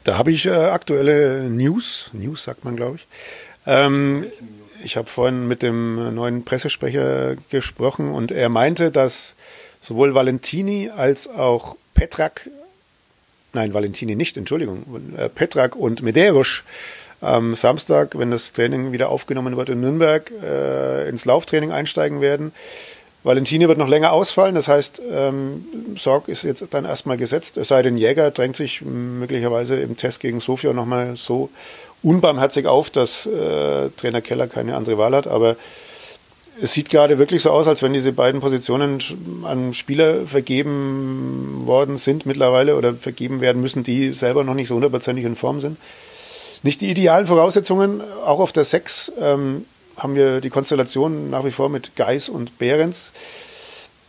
Da 0.05 0.17
habe 0.17 0.31
ich 0.31 0.45
äh, 0.45 0.51
aktuelle 0.51 1.49
News, 1.49 2.11
News 2.13 2.43
sagt 2.45 2.63
man, 2.63 2.77
glaube 2.77 2.95
ich. 2.95 3.07
Ähm, 3.67 4.25
ich 4.83 4.97
habe 4.97 5.09
vorhin 5.09 5.47
mit 5.47 5.61
dem 5.61 6.15
neuen 6.15 6.43
Pressesprecher 6.43 7.35
gesprochen 7.49 8.09
und 8.09 8.31
er 8.31 8.49
meinte, 8.49 8.89
dass 8.89 9.35
sowohl 9.81 10.15
Valentini 10.15 10.89
als 10.95 11.27
auch 11.27 11.75
Petrak, 11.93 12.49
nein, 13.53 13.73
Valentini 13.73 14.15
nicht, 14.15 14.37
Entschuldigung, 14.37 14.85
äh, 15.17 15.27
Petrak 15.27 15.75
und 15.75 16.01
Medeiros 16.01 16.63
am 17.19 17.55
Samstag, 17.55 18.17
wenn 18.17 18.31
das 18.31 18.53
Training 18.53 18.91
wieder 18.91 19.09
aufgenommen 19.09 19.57
wird 19.57 19.69
in 19.69 19.81
Nürnberg, 19.81 20.31
äh, 20.43 21.09
ins 21.09 21.25
Lauftraining 21.25 21.71
einsteigen 21.71 22.21
werden. 22.21 22.51
Valentini 23.23 23.67
wird 23.67 23.77
noch 23.77 23.87
länger 23.87 24.13
ausfallen, 24.13 24.55
das 24.55 24.67
heißt, 24.67 25.01
ähm, 25.11 25.63
Sorg 25.95 26.27
ist 26.27 26.43
jetzt 26.43 26.65
dann 26.71 26.85
erstmal 26.85 27.17
gesetzt, 27.17 27.57
es 27.57 27.67
sei 27.67 27.83
denn, 27.83 27.97
Jäger 27.97 28.31
drängt 28.31 28.55
sich 28.55 28.81
möglicherweise 28.81 29.75
im 29.75 29.95
Test 29.95 30.21
gegen 30.21 30.39
Sofia 30.39 30.73
nochmal 30.73 31.15
so 31.17 31.49
unbarmherzig 32.01 32.65
auf, 32.65 32.89
dass 32.89 33.27
äh, 33.27 33.89
Trainer 33.95 34.21
Keller 34.21 34.47
keine 34.47 34.75
andere 34.75 34.97
Wahl 34.97 35.15
hat, 35.15 35.27
aber 35.27 35.55
es 36.61 36.73
sieht 36.73 36.89
gerade 36.89 37.17
wirklich 37.17 37.41
so 37.41 37.49
aus, 37.49 37.67
als 37.67 37.81
wenn 37.81 37.93
diese 37.93 38.11
beiden 38.11 38.39
Positionen 38.41 38.99
an 39.43 39.73
Spieler 39.73 40.25
vergeben 40.27 41.63
worden 41.65 41.97
sind 41.97 42.25
mittlerweile 42.25 42.75
oder 42.77 42.93
vergeben 42.93 43.41
werden 43.41 43.61
müssen, 43.61 43.83
die 43.83 44.13
selber 44.13 44.43
noch 44.43 44.53
nicht 44.53 44.67
so 44.67 44.75
hundertprozentig 44.75 45.25
in 45.25 45.35
Form 45.35 45.59
sind 45.59 45.77
nicht 46.63 46.81
die 46.81 46.89
idealen 46.91 47.27
Voraussetzungen. 47.27 48.01
Auch 48.25 48.39
auf 48.39 48.51
der 48.51 48.63
6 48.63 49.13
ähm, 49.19 49.65
haben 49.97 50.15
wir 50.15 50.41
die 50.41 50.49
Konstellation 50.49 51.29
nach 51.29 51.45
wie 51.45 51.51
vor 51.51 51.69
mit 51.69 51.95
Geis 51.95 52.29
und 52.29 52.57
Behrens, 52.57 53.11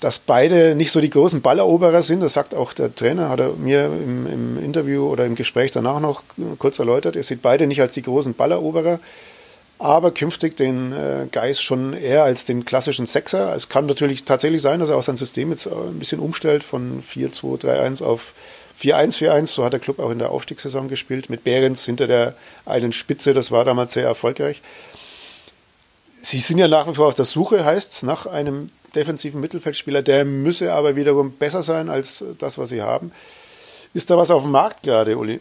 dass 0.01 0.19
beide 0.19 0.75
nicht 0.75 0.91
so 0.91 1.01
die 1.01 1.11
großen 1.11 1.43
Balleroberer 1.43 2.03
sind. 2.03 2.21
Das 2.21 2.35
sagt 2.35 2.55
auch 2.55 2.73
der 2.73 2.95
Trainer, 2.95 3.29
hat 3.29 3.41
er 3.41 3.53
mir 3.53 3.87
im, 3.87 4.27
im 4.27 4.65
Interview 4.65 5.07
oder 5.09 5.25
im 5.25 5.35
Gespräch 5.35 5.71
danach 5.71 6.01
noch 6.01 6.23
kurz 6.59 6.79
erläutert. 6.79 7.17
Er 7.17 7.23
sieht 7.23 7.43
beide 7.43 7.67
nicht 7.67 7.81
als 7.81 7.95
die 7.95 8.03
großen 8.03 8.35
Balleroberer, 8.35 8.99
aber 9.79 10.13
künftig 10.13 10.57
den 10.57 10.93
äh, 10.93 11.27
Geis 11.31 11.61
schon 11.61 11.93
eher 11.93 12.25
als 12.25 12.45
den 12.45 12.65
klassischen 12.65 13.07
Sechser. 13.07 13.55
Es 13.55 13.69
kann 13.69 13.87
natürlich 13.87 14.25
tatsächlich 14.25 14.63
sein, 14.63 14.81
dass 14.81 14.91
er 14.91 14.97
auch 14.97 15.03
sein 15.03 15.17
System 15.17 15.51
jetzt 15.51 15.67
ein 15.67 15.99
bisschen 15.99 16.21
umstellt 16.21 16.63
von 16.63 17.03
4-2-3-1 17.03 18.05
auf 18.05 18.33
4-1-4-1, 18.81 19.47
so 19.49 19.65
hat 19.65 19.73
der 19.73 19.81
Club 19.81 19.99
auch 19.99 20.11
in 20.11 20.19
der 20.19 20.31
Aufstiegssaison 20.31 20.89
gespielt, 20.89 21.31
mit 21.31 21.45
Behrens 21.45 21.85
hinter 21.85 22.07
der 22.07 22.35
einen 22.67 22.93
Spitze, 22.93 23.35
das 23.35 23.51
war 23.51 23.65
damals 23.65 23.93
sehr 23.93 24.05
erfolgreich. 24.05 24.61
Sie 26.23 26.41
sind 26.41 26.59
ja 26.59 26.69
nach 26.69 26.89
wie 26.89 26.95
vor 26.95 27.09
auf 27.09 27.15
der 27.15 27.25
Suche, 27.25 27.65
heißt 27.65 27.93
es, 27.93 28.03
nach 28.03 28.27
einem 28.27 28.71
defensiven 28.95 29.41
Mittelfeldspieler, 29.41 30.03
der 30.03 30.25
müsse 30.25 30.73
aber 30.73 30.97
wiederum 30.97 31.33
besser 31.33 31.63
sein 31.63 31.89
als 31.89 32.25
das, 32.39 32.59
was 32.59 32.69
sie 32.69 32.83
haben. 32.83 33.13
Ist 33.95 34.11
da 34.11 34.17
was 34.17 34.31
auf 34.31 34.43
dem 34.43 34.53
Markt 34.53 34.83
gerade, 34.83 35.17
Uli? 35.17 35.41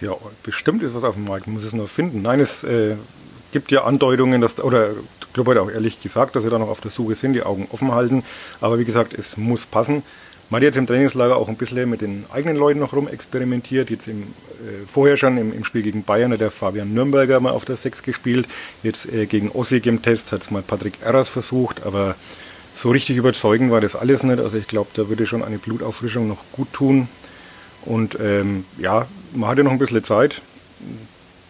Ja, 0.00 0.12
bestimmt 0.42 0.82
ist 0.82 0.94
was 0.94 1.04
auf 1.04 1.14
dem 1.14 1.24
Markt, 1.24 1.46
muss 1.46 1.64
es 1.64 1.72
nur 1.72 1.88
finden. 1.88 2.22
Nein, 2.22 2.40
es 2.40 2.64
äh, 2.64 2.96
gibt 3.52 3.70
ja 3.70 3.84
Andeutungen, 3.84 4.40
dass, 4.40 4.58
oder 4.60 4.88
der 4.88 5.28
Club 5.34 5.48
hat 5.48 5.58
auch 5.58 5.70
ehrlich 5.70 6.00
gesagt, 6.00 6.36
dass 6.36 6.42
sie 6.42 6.50
da 6.50 6.58
noch 6.58 6.68
auf 6.68 6.80
der 6.80 6.90
Suche 6.90 7.14
sind, 7.14 7.34
die 7.34 7.42
Augen 7.42 7.68
offen 7.70 7.92
halten. 7.92 8.24
Aber 8.60 8.78
wie 8.78 8.84
gesagt, 8.84 9.12
es 9.12 9.36
muss 9.36 9.66
passen. 9.66 10.02
Man 10.48 10.58
hat 10.58 10.64
jetzt 10.64 10.76
im 10.76 10.86
Trainingslager 10.86 11.36
auch 11.36 11.48
ein 11.48 11.56
bisschen 11.56 11.88
mit 11.88 12.00
den 12.00 12.24
eigenen 12.32 12.56
Leuten 12.56 12.80
noch 12.80 12.92
rum 12.92 13.06
experimentiert. 13.06 13.88
Jetzt 13.90 14.08
im, 14.08 14.22
äh, 14.22 14.86
vorher 14.92 15.16
schon 15.16 15.38
im, 15.38 15.52
im, 15.52 15.64
Spiel 15.64 15.82
gegen 15.82 16.02
Bayern 16.02 16.32
hat 16.32 16.40
der 16.40 16.50
Fabian 16.50 16.92
Nürnberger 16.92 17.38
mal 17.38 17.52
auf 17.52 17.64
der 17.64 17.76
6 17.76 18.02
gespielt. 18.02 18.48
Jetzt 18.82 19.06
äh, 19.12 19.26
gegen 19.26 19.50
Ossig 19.50 19.86
im 19.86 20.02
Test 20.02 20.32
hat 20.32 20.42
es 20.42 20.50
mal 20.50 20.62
Patrick 20.62 20.94
Erras 21.02 21.28
versucht, 21.28 21.86
aber 21.86 22.16
so 22.74 22.90
richtig 22.90 23.16
überzeugend 23.16 23.70
war 23.70 23.80
das 23.80 23.94
alles 23.94 24.24
nicht. 24.24 24.40
Also 24.40 24.56
ich 24.56 24.66
glaube, 24.66 24.90
da 24.94 25.08
würde 25.08 25.26
schon 25.26 25.44
eine 25.44 25.58
Blutauffrischung 25.58 26.26
noch 26.26 26.42
gut 26.52 26.72
tun. 26.72 27.06
Und 27.84 28.18
ähm, 28.20 28.64
ja, 28.76 29.06
man 29.32 29.50
hatte 29.50 29.64
noch 29.64 29.72
ein 29.72 29.78
bisschen 29.78 30.04
Zeit. 30.04 30.40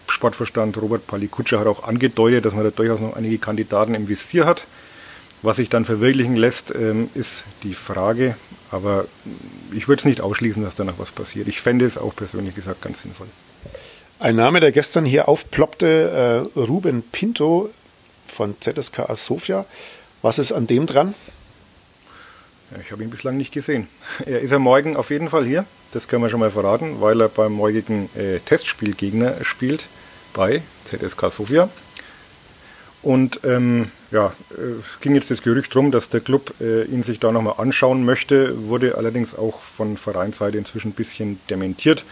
Sportverstand 0.09 0.77
Robert 0.77 1.07
Palikutscher 1.07 1.61
hat 1.61 1.67
auch 1.67 1.85
angedeutet, 1.85 2.45
dass 2.45 2.55
man 2.55 2.65
da 2.65 2.71
durchaus 2.71 3.01
noch 3.01 3.17
einige 3.17 3.39
Kandidaten 3.39 3.95
im 3.95 4.09
Visier 4.09 4.47
hat. 4.47 4.65
Was 5.43 5.57
sich 5.57 5.71
dann 5.71 5.87
verwirklichen 5.87 6.37
lässt, 6.37 6.75
ähm, 6.75 7.09
ist 7.15 7.45
die 7.63 7.73
Frage. 7.75 8.37
Aber 8.71 9.07
ich 9.73 9.89
würde 9.89 10.01
es 10.01 10.05
nicht 10.05 10.21
ausschließen, 10.21 10.63
dass 10.63 10.75
da 10.75 10.85
noch 10.85 10.99
was 10.99 11.11
passiert. 11.11 11.49
Ich 11.49 11.61
fände 11.61 11.87
es 11.87 11.97
auch 11.97 12.15
persönlich 12.15 12.55
gesagt 12.55 12.83
ganz 12.83 13.03
sinnvoll. 13.03 13.29
Ein 14.19 14.37
Name, 14.37 14.61
der 14.61 14.71
gestern 14.71 15.07
hier 15.07 15.29
aufploppte, 15.29 16.51
äh, 16.57 16.61
Ruben 16.61 17.03
Pinto 17.03 17.71
von 18.27 18.55
ZSK 18.61 19.17
Sofia. 19.17 19.65
Was 20.21 20.39
ist 20.39 20.53
an 20.53 20.67
dem 20.67 20.87
dran? 20.87 21.15
Ich 22.81 22.93
habe 22.93 23.03
ihn 23.03 23.11
bislang 23.11 23.37
nicht 23.37 23.53
gesehen. 23.53 23.89
Er 24.25 24.41
ist 24.41 24.51
ja 24.51 24.59
morgen 24.59 24.97
auf 24.97 25.11
jeden 25.11 25.29
Fall 25.29 25.45
hier. 25.45 25.65
Das 25.91 26.07
können 26.07 26.23
wir 26.23 26.31
schon 26.31 26.41
mal 26.41 26.51
verraten, 26.51 27.01
weil 27.01 27.21
er 27.21 27.29
beim 27.29 27.53
morgigen 27.53 28.09
äh, 28.17 28.39
Testspielgegner 28.39 29.35
spielt 29.43 29.87
bei 30.33 30.63
ZSK 30.85 31.33
Sofia. 31.33 31.69
Und 33.03 33.41
ähm, 33.45 33.91
ja, 34.11 34.33
es 34.51 35.01
ging 35.01 35.15
jetzt 35.15 35.31
das 35.31 35.43
Gerücht 35.43 35.75
drum, 35.75 35.91
dass 35.91 36.11
der 36.11 36.21
Club 36.21 36.55
äh, 36.61 36.85
ihn 36.85 37.03
sich 37.03 37.19
da 37.19 37.33
nochmal 37.33 37.55
anschauen 37.57 38.05
möchte, 38.05 38.69
wurde 38.69 38.97
allerdings 38.97 39.35
auch 39.35 39.61
von 39.61 39.97
Vereinsseite 39.97 40.59
inzwischen 40.59 40.91
ein 40.91 40.95
bisschen 40.95 41.41
dementiert. 41.49 42.05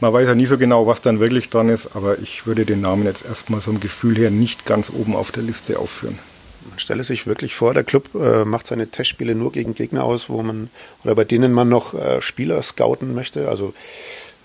Man 0.00 0.12
weiß 0.12 0.26
ja 0.26 0.34
nie 0.34 0.46
so 0.46 0.58
genau, 0.58 0.86
was 0.86 1.02
dann 1.02 1.20
wirklich 1.20 1.50
dran 1.50 1.68
ist, 1.68 1.94
aber 1.94 2.18
ich 2.18 2.46
würde 2.46 2.66
den 2.66 2.80
Namen 2.80 3.04
jetzt 3.04 3.24
erstmal 3.24 3.60
so 3.60 3.70
im 3.70 3.80
Gefühl 3.80 4.16
her 4.16 4.30
nicht 4.30 4.66
ganz 4.66 4.90
oben 4.90 5.14
auf 5.14 5.30
der 5.30 5.44
Liste 5.44 5.78
aufführen. 5.78 6.18
Man 6.68 6.78
stelle 6.78 7.04
sich 7.04 7.26
wirklich 7.26 7.54
vor, 7.54 7.74
der 7.74 7.84
Club 7.84 8.14
äh, 8.14 8.44
macht 8.44 8.66
seine 8.66 8.88
Testspiele 8.88 9.34
nur 9.34 9.52
gegen 9.52 9.74
Gegner 9.74 10.04
aus, 10.04 10.28
wo 10.28 10.42
man 10.42 10.70
oder 11.04 11.14
bei 11.14 11.24
denen 11.24 11.52
man 11.52 11.68
noch 11.68 11.94
äh, 11.94 12.20
Spieler 12.20 12.62
scouten 12.62 13.14
möchte. 13.14 13.48
Also 13.48 13.74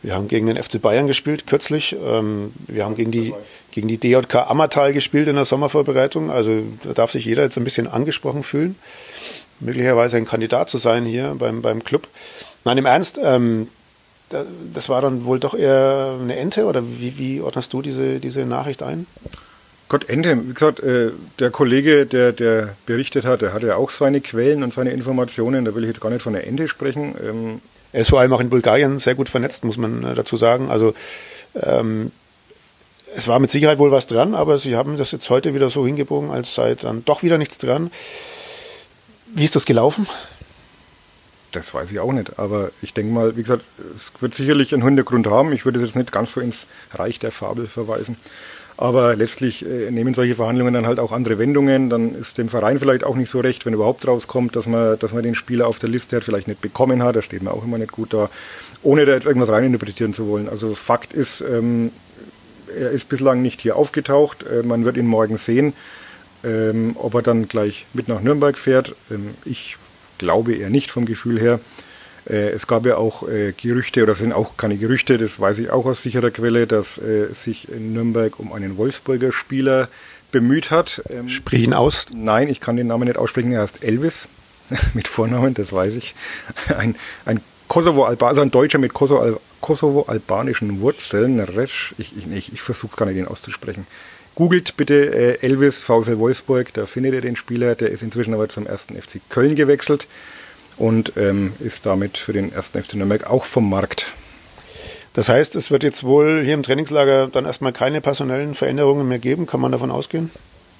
wir 0.01 0.15
haben 0.15 0.27
gegen 0.27 0.47
den 0.47 0.61
FC 0.61 0.81
Bayern 0.81 1.07
gespielt 1.07 1.47
kürzlich. 1.47 1.95
Ähm, 2.03 2.53
wir 2.67 2.85
haben 2.85 2.95
gegen 2.95 3.11
die 3.11 3.33
gegen 3.71 3.87
die 3.87 3.97
DJK 3.97 4.35
Ammertal 4.49 4.93
gespielt 4.93 5.27
in 5.27 5.35
der 5.35 5.45
Sommervorbereitung. 5.45 6.31
Also 6.31 6.63
da 6.83 6.93
darf 6.93 7.11
sich 7.11 7.25
jeder 7.25 7.43
jetzt 7.43 7.57
ein 7.57 7.63
bisschen 7.63 7.87
angesprochen 7.87 8.43
fühlen, 8.43 8.75
möglicherweise 9.59 10.17
ein 10.17 10.25
Kandidat 10.25 10.69
zu 10.69 10.77
sein 10.77 11.05
hier 11.05 11.35
beim 11.37 11.61
beim 11.61 11.83
Club. 11.83 12.07
Nein, 12.65 12.77
im 12.77 12.85
Ernst. 12.85 13.19
Ähm, 13.23 13.67
das 14.73 14.89
war 14.89 15.01
dann 15.01 15.25
wohl 15.25 15.39
doch 15.39 15.55
eher 15.55 16.17
eine 16.21 16.35
Ente 16.35 16.65
oder 16.65 16.83
wie, 16.83 17.17
wie 17.17 17.41
ordnest 17.41 17.73
du 17.73 17.81
diese, 17.81 18.19
diese 18.19 18.45
Nachricht 18.45 18.83
ein? 18.83 19.07
Gott, 19.89 20.07
Ente, 20.07 20.37
wie 20.47 20.53
gesagt, 20.53 20.79
äh, 20.81 21.09
der 21.39 21.49
Kollege, 21.49 22.05
der, 22.05 22.31
der 22.31 22.75
berichtet 22.85 23.25
hat, 23.25 23.41
der 23.41 23.53
hatte 23.53 23.67
ja 23.67 23.75
auch 23.75 23.89
seine 23.89 24.21
Quellen 24.21 24.61
und 24.61 24.71
seine 24.71 24.91
Informationen, 24.91 25.65
da 25.65 25.73
will 25.73 25.83
ich 25.83 25.89
jetzt 25.89 25.99
gar 25.99 26.11
nicht 26.11 26.21
von 26.21 26.33
der 26.33 26.45
Ente 26.45 26.67
sprechen. 26.67 27.15
Ähm, 27.27 27.61
er 27.91 28.01
ist 28.01 28.11
vor 28.11 28.19
allem 28.19 28.31
auch 28.31 28.39
in 28.39 28.51
Bulgarien 28.51 28.99
sehr 28.99 29.15
gut 29.15 29.29
vernetzt, 29.29 29.63
muss 29.63 29.77
man 29.77 30.03
äh, 30.03 30.13
dazu 30.13 30.37
sagen. 30.37 30.69
Also 30.69 30.93
ähm, 31.55 32.11
es 33.15 33.27
war 33.27 33.39
mit 33.39 33.49
Sicherheit 33.49 33.79
wohl 33.79 33.91
was 33.91 34.05
dran, 34.05 34.35
aber 34.35 34.59
sie 34.59 34.75
haben 34.75 34.95
das 34.97 35.11
jetzt 35.11 35.31
heute 35.31 35.55
wieder 35.55 35.71
so 35.71 35.87
hingebogen, 35.87 36.29
als 36.29 36.53
sei 36.53 36.75
dann 36.75 37.03
doch 37.05 37.23
wieder 37.23 37.39
nichts 37.39 37.57
dran. 37.57 37.89
Wie 39.33 39.43
ist 39.43 39.55
das 39.55 39.65
gelaufen? 39.65 40.07
Das 41.51 41.73
weiß 41.73 41.91
ich 41.91 41.99
auch 41.99 42.11
nicht, 42.11 42.37
aber 42.37 42.69
ich 42.83 42.93
denke 42.93 43.11
mal, 43.11 43.35
wie 43.35 43.41
gesagt, 43.41 43.63
es 43.95 44.21
wird 44.21 44.35
sicherlich 44.35 44.71
einen 44.71 44.83
Hintergrund 44.83 45.25
haben. 45.25 45.51
Ich 45.51 45.65
würde 45.65 45.79
es 45.79 45.85
jetzt 45.85 45.95
nicht 45.95 46.11
ganz 46.11 46.33
so 46.33 46.41
ins 46.41 46.67
Reich 46.93 47.17
der 47.17 47.31
Fabel 47.31 47.65
verweisen. 47.65 48.17
Aber 48.81 49.13
letztlich 49.17 49.65
äh, 49.65 49.91
nehmen 49.91 50.13
solche 50.13 50.35
Verhandlungen 50.35 50.73
dann 50.73 50.87
halt 50.87 50.99
auch 50.99 51.11
andere 51.11 51.37
Wendungen. 51.37 51.89
Dann 51.89 52.15
ist 52.15 52.37
dem 52.37 52.47
Verein 52.47 52.79
vielleicht 52.79 53.03
auch 53.03 53.17
nicht 53.17 53.29
so 53.29 53.41
recht, 53.41 53.65
wenn 53.65 53.73
überhaupt 53.73 54.07
rauskommt, 54.07 54.55
dass 54.55 54.67
man, 54.67 54.97
dass 54.97 55.11
man 55.11 55.21
den 55.21 55.35
Spieler 55.35 55.67
auf 55.67 55.79
der 55.79 55.89
Liste 55.89 56.15
hat, 56.15 56.23
vielleicht 56.23 56.47
nicht 56.47 56.61
bekommen 56.61 57.03
hat. 57.03 57.17
Da 57.17 57.21
steht 57.21 57.43
man 57.43 57.53
auch 57.53 57.65
immer 57.65 57.77
nicht 57.77 57.91
gut 57.91 58.13
da, 58.13 58.29
ohne 58.81 59.05
da 59.05 59.11
jetzt 59.11 59.25
irgendwas 59.25 59.49
reininterpretieren 59.49 60.13
zu 60.13 60.27
wollen. 60.27 60.47
Also 60.47 60.75
Fakt 60.75 61.11
ist, 61.11 61.41
ähm, 61.41 61.91
er 62.73 62.91
ist 62.91 63.09
bislang 63.09 63.41
nicht 63.41 63.59
hier 63.59 63.75
aufgetaucht. 63.75 64.45
Äh, 64.45 64.63
man 64.63 64.85
wird 64.85 64.95
ihn 64.95 65.07
morgen 65.07 65.37
sehen. 65.37 65.73
Ähm, 66.45 66.95
ob 66.97 67.15
er 67.15 67.21
dann 67.21 67.49
gleich 67.49 67.85
mit 67.93 68.07
nach 68.07 68.21
Nürnberg 68.21 68.57
fährt, 68.57 68.95
ähm, 69.11 69.31
ich 69.43 69.75
glaube 70.19 70.53
eher 70.53 70.69
nicht 70.69 70.89
vom 70.89 71.05
Gefühl 71.05 71.37
her. 71.37 71.59
Äh, 72.29 72.49
es 72.49 72.67
gab 72.67 72.85
ja 72.85 72.97
auch 72.97 73.27
äh, 73.27 73.53
Gerüchte, 73.53 74.03
oder 74.03 74.15
sind 74.15 74.33
auch 74.33 74.57
keine 74.57 74.77
Gerüchte, 74.77 75.17
das 75.17 75.39
weiß 75.39 75.57
ich 75.59 75.71
auch 75.71 75.85
aus 75.85 76.03
sicherer 76.03 76.31
Quelle, 76.31 76.67
dass 76.67 76.97
äh, 76.97 77.27
sich 77.33 77.69
in 77.69 77.93
Nürnberg 77.93 78.39
um 78.39 78.53
einen 78.53 78.77
Wolfsburger 78.77 79.31
Spieler 79.31 79.89
bemüht 80.31 80.69
hat. 80.69 81.01
Ähm, 81.09 81.27
Sprich 81.27 81.63
ihn 81.63 81.73
aus? 81.73 82.07
Nein, 82.13 82.49
ich 82.49 82.59
kann 82.59 82.77
den 82.77 82.87
Namen 82.87 83.07
nicht 83.07 83.17
aussprechen, 83.17 83.51
er 83.51 83.61
heißt 83.61 83.83
Elvis 83.83 84.27
mit 84.93 85.07
Vornamen, 85.07 85.53
das 85.55 85.73
weiß 85.73 85.95
ich. 85.95 86.13
Ein, 86.77 86.95
ein 87.25 87.41
Kosovo-Albaner, 87.67 88.29
also 88.29 88.41
ein 88.41 88.51
Deutscher 88.51 88.77
mit 88.77 88.93
Kosovo-albanischen 88.93 90.81
Wurzeln. 90.81 91.43
Ich, 91.97 92.17
ich, 92.17 92.31
ich, 92.31 92.53
ich 92.53 92.61
versuche 92.61 92.95
gar 92.95 93.05
nicht, 93.05 93.17
den 93.17 93.27
auszusprechen. 93.27 93.87
Googelt 94.35 94.77
bitte 94.77 95.41
Elvis 95.43 95.81
VfL 95.81 96.17
Wolfsburg, 96.17 96.73
da 96.73 96.85
findet 96.85 97.13
ihr 97.13 97.21
den 97.21 97.35
Spieler. 97.35 97.75
Der 97.75 97.89
ist 97.89 98.01
inzwischen 98.01 98.33
aber 98.33 98.47
zum 98.49 98.65
ersten 98.65 98.99
FC 98.99 99.19
Köln 99.29 99.55
gewechselt 99.55 100.07
und 100.79 101.13
ähm, 101.17 101.53
ist 101.59 101.85
damit 101.85 102.17
für 102.17 102.33
den 102.33 102.51
ersten 102.51 102.81
FC 102.81 102.95
Nürnberg 102.95 103.29
auch 103.29 103.43
vom 103.43 103.69
Markt. 103.69 104.13
Das 105.13 105.29
heißt, 105.29 105.55
es 105.55 105.71
wird 105.71 105.83
jetzt 105.83 106.03
wohl 106.03 106.43
hier 106.43 106.53
im 106.53 106.63
Trainingslager 106.63 107.27
dann 107.27 107.45
erstmal 107.45 107.73
keine 107.73 107.99
personellen 107.99 108.55
Veränderungen 108.55 109.07
mehr 109.07 109.19
geben. 109.19 109.45
Kann 109.45 109.59
man 109.59 109.71
davon 109.71 109.91
ausgehen? 109.91 110.31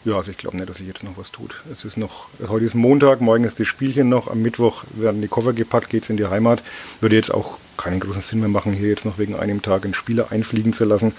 Ja, 0.05 0.15
also 0.15 0.31
ich 0.31 0.37
glaube 0.37 0.55
nicht, 0.55 0.69
dass 0.69 0.77
sich 0.77 0.87
jetzt 0.87 1.03
noch 1.03 1.17
was 1.17 1.31
tut. 1.31 1.55
Es 1.73 1.83
ist 1.83 1.97
noch, 1.97 2.29
heute 2.47 2.63
ist 2.63 2.73
Montag, 2.73 3.19
morgen 3.19 3.43
ist 3.43 3.59
das 3.59 3.67
Spielchen 3.67 4.07
noch, 4.07 4.31
am 4.31 4.41
Mittwoch 4.41 4.85
werden 4.93 5.21
die 5.21 5.27
Koffer 5.27 5.51
gepackt, 5.51 5.89
geht 5.89 6.03
es 6.03 6.09
in 6.09 6.15
die 6.15 6.27
Heimat. 6.27 6.63
Würde 7.01 7.15
jetzt 7.15 7.33
auch 7.33 7.57
keinen 7.75 7.99
großen 7.99 8.21
Sinn 8.21 8.39
mehr 8.39 8.47
machen, 8.47 8.71
hier 8.71 8.87
jetzt 8.87 9.03
noch 9.03 9.17
wegen 9.17 9.35
einem 9.35 9.61
Tag 9.61 9.83
einen 9.83 9.93
Spieler 9.93 10.31
einfliegen 10.31 10.71
zu 10.71 10.85
lassen. 10.85 11.13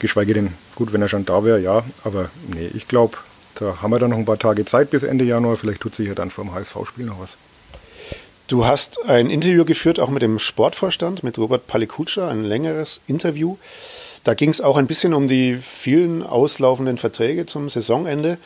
Geschweige 0.00 0.34
denn, 0.34 0.52
gut, 0.74 0.92
wenn 0.92 1.00
er 1.00 1.08
schon 1.08 1.24
da 1.24 1.44
wäre, 1.44 1.60
ja, 1.60 1.84
aber 2.02 2.28
nee, 2.52 2.68
ich 2.74 2.88
glaube, 2.88 3.18
da 3.54 3.80
haben 3.80 3.92
wir 3.92 4.00
dann 4.00 4.10
noch 4.10 4.18
ein 4.18 4.24
paar 4.24 4.38
Tage 4.38 4.64
Zeit 4.64 4.90
bis 4.90 5.04
Ende 5.04 5.24
Januar. 5.24 5.56
Vielleicht 5.56 5.80
tut 5.80 5.94
sich 5.94 6.08
ja 6.08 6.14
dann 6.14 6.30
vor 6.30 6.44
dem 6.44 6.54
HSV-Spiel 6.54 7.06
noch 7.06 7.20
was. 7.20 7.36
Du 8.54 8.64
hast 8.64 9.04
ein 9.08 9.30
Interview 9.30 9.64
geführt, 9.64 9.98
auch 9.98 10.10
mit 10.10 10.22
dem 10.22 10.38
Sportvorstand, 10.38 11.24
mit 11.24 11.38
Robert 11.38 11.66
Palikutscher, 11.66 12.28
ein 12.28 12.44
längeres 12.44 13.00
Interview. 13.08 13.56
Da 14.22 14.34
ging 14.34 14.48
es 14.48 14.60
auch 14.60 14.76
ein 14.76 14.86
bisschen 14.86 15.12
um 15.12 15.26
die 15.26 15.56
vielen 15.56 16.22
auslaufenden 16.22 16.96
Verträge 16.96 17.46
zum 17.46 17.68
Saisonende. 17.68 18.38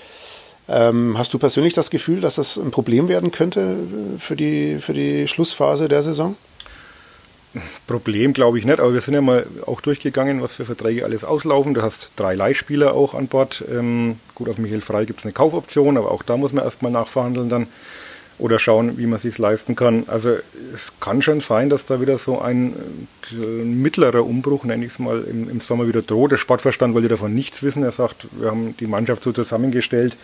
Ähm, 0.67 1.19
hast 1.19 1.35
du 1.35 1.39
persönlich 1.39 1.75
das 1.75 1.91
Gefühl, 1.91 2.23
dass 2.23 2.37
das 2.37 2.57
ein 2.57 2.71
Problem 2.71 3.09
werden 3.09 3.33
könnte 3.33 3.77
für 4.19 4.35
die, 4.35 4.79
für 4.81 4.95
die 4.95 5.29
Schlussphase 5.29 5.89
der 5.89 6.03
Saison? 6.03 6.37
Problem 7.87 8.33
glaube 8.33 8.59
ich 8.59 8.65
nicht, 8.65 8.81
aber 8.81 8.95
wir 8.95 9.03
sind 9.03 9.13
ja 9.13 9.21
mal 9.21 9.45
auch 9.67 9.83
durchgegangen, 9.83 10.41
was 10.41 10.55
für 10.55 10.65
Verträge 10.65 11.05
alles 11.05 11.23
auslaufen. 11.23 11.75
Du 11.75 11.83
hast 11.83 12.13
drei 12.17 12.35
Leihspieler 12.35 12.95
auch 12.95 13.13
an 13.13 13.29
Bord. 13.29 13.63
Ähm, 13.71 14.19
gut, 14.35 14.49
auf 14.49 14.57
Michael 14.57 14.81
Frei 14.81 15.05
gibt 15.05 15.19
es 15.19 15.27
eine 15.27 15.35
Kaufoption, 15.35 15.99
aber 15.99 16.11
auch 16.11 16.23
da 16.23 16.39
muss 16.39 16.55
man 16.55 16.65
erstmal 16.65 16.93
nachverhandeln 16.93 17.51
dann 17.51 17.67
oder 18.39 18.59
schauen, 18.59 18.99
wie 18.99 19.07
man 19.07 19.19
sich 19.19 19.37
leisten 19.39 19.75
kann. 19.75 20.05
Also 20.07 20.37
es 20.75 20.93
kann 21.01 21.23
schon 21.23 21.41
sein, 21.41 21.71
dass 21.71 21.87
da 21.87 22.01
wieder 22.01 22.19
so 22.19 22.41
ein, 22.41 22.73
mittlerer 23.65 24.25
Umbruch, 24.25 24.65
nenne 24.65 24.85
ich 24.85 24.93
es 24.93 24.99
mal, 24.99 25.25
im, 25.25 25.51
im, 25.51 25.61
Sommer 25.61 25.89
wieder 25.89 26.03
droht. 26.03 26.33
Der 26.33 26.37
Sportverstand 26.37 26.95
wollte 26.95 27.09
davon 27.09 27.35
nichts 27.35 27.63
wissen. 27.63 27.83
Er 27.83 27.93
sagt, 27.93 28.29
wir 28.39 28.51
haben 28.51 28.77
die 28.79 28.87
Mannschaft 28.87 29.25
so 29.25 29.33
zusammengestellt, 29.33 30.17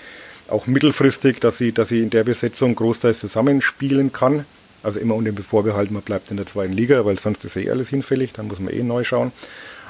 auch 0.48 0.66
mittelfristig, 0.66 1.40
dass 1.40 1.58
sie, 1.58 1.72
dass 1.72 1.88
sie 1.88 2.00
in 2.00 2.10
der 2.10 2.24
Besetzung 2.24 2.74
großteils 2.74 3.18
zusammenspielen 3.18 4.12
kann. 4.12 4.44
Also 4.82 5.00
immer 5.00 5.14
unter 5.14 5.32
dem 5.32 5.42
Vorbehalt, 5.42 5.90
man 5.90 6.02
bleibt 6.02 6.30
in 6.30 6.36
der 6.36 6.46
zweiten 6.46 6.74
Liga, 6.74 7.04
weil 7.06 7.18
sonst 7.18 7.44
ist 7.44 7.56
eh 7.56 7.70
alles 7.70 7.88
hinfällig, 7.88 8.32
dann 8.34 8.48
muss 8.48 8.60
man 8.60 8.72
eh 8.72 8.82
neu 8.82 9.02
schauen. 9.02 9.32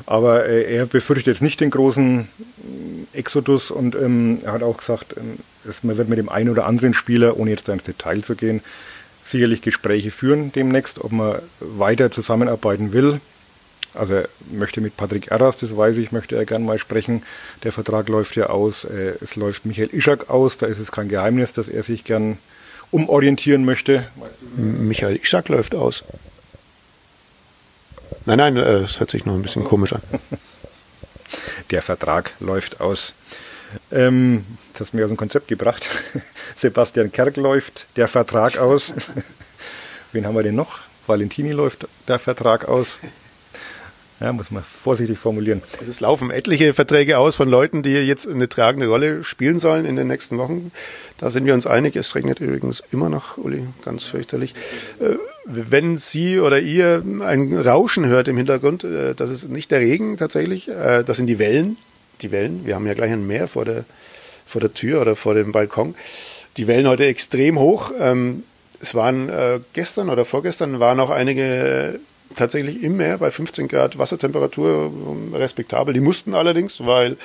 Aber 0.07 0.47
äh, 0.47 0.75
er 0.75 0.87
befürchtet 0.87 1.27
jetzt 1.27 1.43
nicht 1.43 1.61
den 1.61 1.71
großen 1.71 2.29
Exodus 3.13 3.71
und 3.71 3.95
ähm, 3.95 4.39
er 4.45 4.53
hat 4.53 4.63
auch 4.63 4.77
gesagt, 4.79 5.15
ähm, 5.17 5.39
man 5.83 5.97
wird 5.97 6.09
mit 6.09 6.19
dem 6.19 6.29
einen 6.29 6.51
oder 6.51 6.67
anderen 6.67 6.95
Spieler, 6.95 7.39
ohne 7.39 7.51
jetzt 7.51 7.69
ins 7.69 7.85
Detail 7.85 8.23
zu 8.23 8.35
gehen, 8.35 8.61
sicherlich 9.25 9.63
Gespräche 9.63 10.11
führen 10.11 10.53
demnächst, 10.53 11.03
ob 11.03 11.13
man 11.13 11.39
weiter 11.61 12.11
zusammenarbeiten 12.11 12.93
will. 12.93 13.21
Also 13.95 14.15
er 14.15 14.29
möchte 14.51 14.81
mit 14.81 14.97
Patrick 14.97 15.29
Erras, 15.29 15.57
das 15.57 15.77
weiß 15.77 15.97
ich, 15.99 16.11
möchte 16.11 16.37
er 16.37 16.45
gerne 16.45 16.65
mal 16.65 16.79
sprechen. 16.79 17.23
Der 17.63 17.73
Vertrag 17.73 18.09
läuft 18.09 18.37
ja 18.37 18.47
aus. 18.47 18.85
Äh, 18.85 19.15
es 19.21 19.37
läuft 19.37 19.67
Michael 19.67 19.91
Ischak 19.93 20.29
aus. 20.31 20.59
Da 20.59 20.67
ist 20.67 20.79
es 20.79 20.93
kein 20.93 21.09
Geheimnis, 21.09 21.53
dass 21.53 21.69
er 21.69 21.83
sich 21.83 22.05
gern 22.05 22.39
umorientieren 22.91 23.65
möchte. 23.65 24.05
Michael 24.57 25.17
Ischak 25.17 25.49
läuft 25.49 25.75
aus. 25.75 26.05
Nein, 28.27 28.39
nein, 28.39 28.57
äh, 28.57 28.79
es 28.79 29.01
hört 29.01 29.11
sich 29.11 29.27
noch 29.27 29.35
ein 29.35 29.43
bisschen 29.43 29.65
komisch 29.65 29.93
an. 29.93 30.03
Der 31.71 31.83
Vertrag 31.83 32.33
läuft 32.41 32.81
aus. 32.81 33.15
Ähm, 33.91 34.45
das 34.73 34.83
hast 34.83 34.93
du 34.93 34.97
mir 34.97 35.05
aus 35.05 35.11
dem 35.11 35.17
Konzept 35.17 35.49
gebracht. 35.49 35.87
Sebastian 36.55 37.11
Kerk 37.11 37.37
läuft 37.37 37.87
der 37.97 38.09
Vertrag 38.09 38.57
aus. 38.57 38.95
Wen 40.13 40.27
haben 40.27 40.37
wir 40.37 40.43
denn 40.43 40.55
noch? 40.55 40.81
Valentini 41.07 41.53
läuft 41.53 41.89
der 42.07 42.19
Vertrag 42.19 42.67
aus. 42.69 43.01
Ja, 44.25 44.33
muss 44.33 44.51
man 44.51 44.63
vorsichtig 44.63 45.19
formulieren. 45.19 45.61
Es 45.87 46.01
laufen 46.01 46.31
etliche 46.31 46.73
Verträge 46.73 47.19
aus 47.19 47.37
von 47.37 47.47
Leuten, 47.47 47.83
die 47.83 47.91
jetzt 47.91 48.27
eine 48.27 48.49
tragende 48.49 48.87
Rolle 48.87 49.23
spielen 49.23 49.59
sollen 49.59 49.85
in 49.85 49.97
den 49.97 50.07
nächsten 50.07 50.39
Wochen. 50.39 50.73
Da 51.19 51.31
sind 51.31 51.45
wir 51.45 51.53
uns 51.53 51.67
einig. 51.67 51.95
Es 51.95 52.15
regnet 52.15 52.41
übrigens 52.41 52.83
immer 52.91 53.11
noch, 53.11 53.37
Uli, 53.37 53.67
ganz 53.85 54.05
fürchterlich. 54.05 54.55
Äh, 54.99 55.17
wenn 55.45 55.99
Sie 55.99 56.41
oder 56.41 56.59
ihr 56.59 57.05
ein 57.21 57.55
Rauschen 57.55 58.07
hört 58.07 58.27
im 58.29 58.39
Hintergrund, 58.39 58.83
äh, 58.83 59.15
das 59.15 59.31
ist 59.31 59.51
nicht 59.51 59.71
der 59.71 59.81
Regen 59.81 60.17
tatsächlich, 60.17 60.71
äh, 60.71 61.03
das 61.05 61.19
sind 61.19 61.27
die 61.27 61.39
Wellen. 61.39 61.77
Die 62.23 62.33
Wellen. 62.33 62.65
Wir 62.65 62.77
haben 62.77 62.87
ja 62.87 62.95
gleich 62.95 63.13
ein 63.13 63.27
Meer 63.27 63.47
vor 63.47 63.67
der, 63.67 63.85
vor 64.47 64.63
der 64.63 64.73
Tür 64.73 65.03
oder 65.03 65.17
vor 65.17 65.35
dem 65.35 65.53
Balkon. 65.53 65.97
Die 66.57 66.67
Wellen 66.67 66.89
heute 66.89 67.05
extrem 67.05 67.59
hoch. 67.59 67.93
Ähm, 68.01 68.45
es 68.81 68.95
waren 68.95 69.31
gestern 69.73 70.11
oder 70.11 70.27
vorgestern 70.27 70.79
waren 70.79 71.01
auch 71.01 71.09
einige 71.09 72.01
tatsächlich 72.37 72.83
im 72.83 72.97
Meer 72.97 73.19
bei 73.19 73.31
15 73.31 73.69
Grad 73.69 73.99
Wassertemperatur 73.99 74.93
respektabel. 75.33 75.95
Die 75.95 76.01
mussten 76.01 76.35
allerdings, 76.35 76.85
weil 76.85 77.17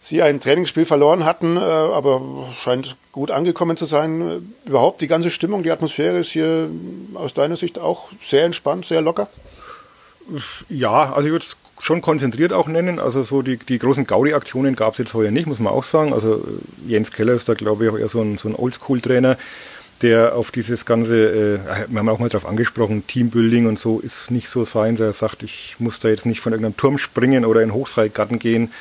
sie 0.00 0.20
ein 0.20 0.40
Trainingsspiel 0.40 0.84
verloren 0.84 1.24
hatten, 1.24 1.56
äh, 1.56 1.60
aber 1.60 2.48
scheint 2.60 2.96
gut 3.12 3.30
angekommen 3.30 3.76
zu 3.76 3.84
sein. 3.84 4.54
Überhaupt 4.64 5.00
die 5.00 5.06
ganze 5.06 5.30
Stimmung, 5.30 5.62
die 5.62 5.70
Atmosphäre 5.70 6.18
ist 6.18 6.30
hier 6.30 6.68
aus 7.14 7.34
deiner 7.34 7.56
Sicht 7.56 7.78
auch 7.78 8.08
sehr 8.20 8.44
entspannt, 8.44 8.84
sehr 8.84 9.00
locker? 9.00 9.28
Ja, 10.68 11.12
also 11.12 11.26
ich 11.26 11.32
würde 11.32 11.46
es 11.46 11.56
schon 11.80 12.00
konzentriert 12.00 12.52
auch 12.52 12.68
nennen. 12.68 12.98
Also 12.98 13.24
so 13.24 13.42
die, 13.42 13.56
die 13.56 13.78
großen 13.78 14.06
Gaudi-Aktionen 14.06 14.76
gab 14.76 14.92
es 14.92 14.98
jetzt 14.98 15.14
heuer 15.14 15.30
nicht, 15.30 15.46
muss 15.46 15.58
man 15.58 15.72
auch 15.72 15.84
sagen. 15.84 16.12
Also 16.12 16.42
Jens 16.86 17.12
Keller 17.12 17.34
ist 17.34 17.48
da, 17.48 17.54
glaube 17.54 17.84
ich, 17.84 17.90
auch 17.90 17.98
eher 17.98 18.08
so 18.08 18.20
ein, 18.20 18.38
so 18.38 18.48
ein 18.48 18.54
Oldschool-Trainer 18.54 19.36
der 20.02 20.34
auf 20.34 20.50
dieses 20.50 20.84
ganze, 20.84 21.16
äh, 21.16 21.58
wir 21.88 21.98
haben 21.98 22.08
auch 22.08 22.18
mal 22.18 22.28
darauf 22.28 22.48
angesprochen, 22.48 23.06
Teambuilding 23.06 23.66
und 23.66 23.78
so 23.78 24.00
ist 24.00 24.30
nicht 24.30 24.48
so 24.48 24.64
sein. 24.64 24.96
Der 24.96 25.12
sagt, 25.12 25.42
ich 25.42 25.76
muss 25.78 25.98
da 25.98 26.08
jetzt 26.08 26.26
nicht 26.26 26.40
von 26.40 26.52
irgendeinem 26.52 26.76
Turm 26.76 26.98
springen 26.98 27.44
oder 27.44 27.62
in 27.62 27.72
Hochseilgarten 27.72 28.38
gehen. 28.38 28.72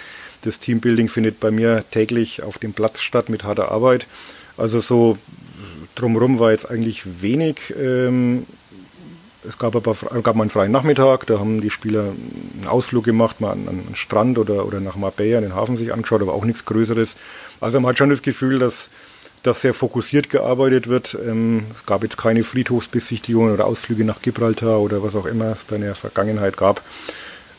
Das 0.44 0.60
Teambuilding 0.60 1.08
findet 1.08 1.40
bei 1.40 1.52
mir 1.52 1.84
täglich 1.92 2.42
auf 2.42 2.58
dem 2.58 2.74
Platz 2.74 3.02
statt 3.02 3.30
mit 3.30 3.44
harter 3.44 3.72
Arbeit. 3.72 4.08
Also 4.58 4.80
so 4.80 5.18
drumherum 5.96 6.40
war 6.40 6.52
jetzt 6.52 6.70
eigentlich 6.70 7.22
wenig. 7.22 7.74
Ähm, 7.80 8.46
es 9.48 9.58
gab 9.58 9.76
aber 9.76 9.96
gab 10.22 10.36
mal 10.36 10.44
einen 10.44 10.52
freien 10.52 10.72
Nachmittag, 10.72 11.26
da 11.26 11.40
haben 11.40 11.62
die 11.62 11.72
Spieler 11.72 12.02
einen 12.02 12.68
Ausflug 12.68 13.04
gemacht, 13.04 13.42
mal 13.42 13.52
an, 13.52 13.68
an 13.68 13.84
den 13.84 13.96
Strand 13.96 14.38
oder, 14.38 14.68
oder 14.68 14.80
nach 14.80 14.96
Marbella, 14.96 15.42
den 15.42 15.56
Hafen 15.56 15.78
sich 15.78 15.94
angeschaut, 15.94 16.22
aber 16.22 16.34
auch 16.34 16.46
nichts 16.46 16.66
Größeres. 16.66 17.16
Also 17.60 17.80
man 17.80 17.90
hat 17.90 17.98
schon 17.98 18.12
das 18.12 18.22
Gefühl, 18.22 18.60
dass, 18.60 18.90
dass 19.44 19.62
sehr 19.62 19.74
fokussiert 19.74 20.30
gearbeitet 20.30 20.88
wird. 20.88 21.18
Ähm, 21.26 21.66
es 21.76 21.86
gab 21.86 22.04
jetzt 22.04 22.18
keine 22.18 22.44
Friedhofsbesichtigungen 22.44 23.54
oder 23.54 23.66
Ausflüge 23.66 24.06
nach 24.06 24.22
Gibraltar 24.22 24.80
oder 24.80 25.04
was 25.04 25.16
auch 25.16 25.26
immer 25.26 25.52
es 25.52 25.66
da 25.66 25.76
in 25.76 25.82
der 25.82 25.96
Vergangenheit 25.96 26.58
gab. 26.58 26.82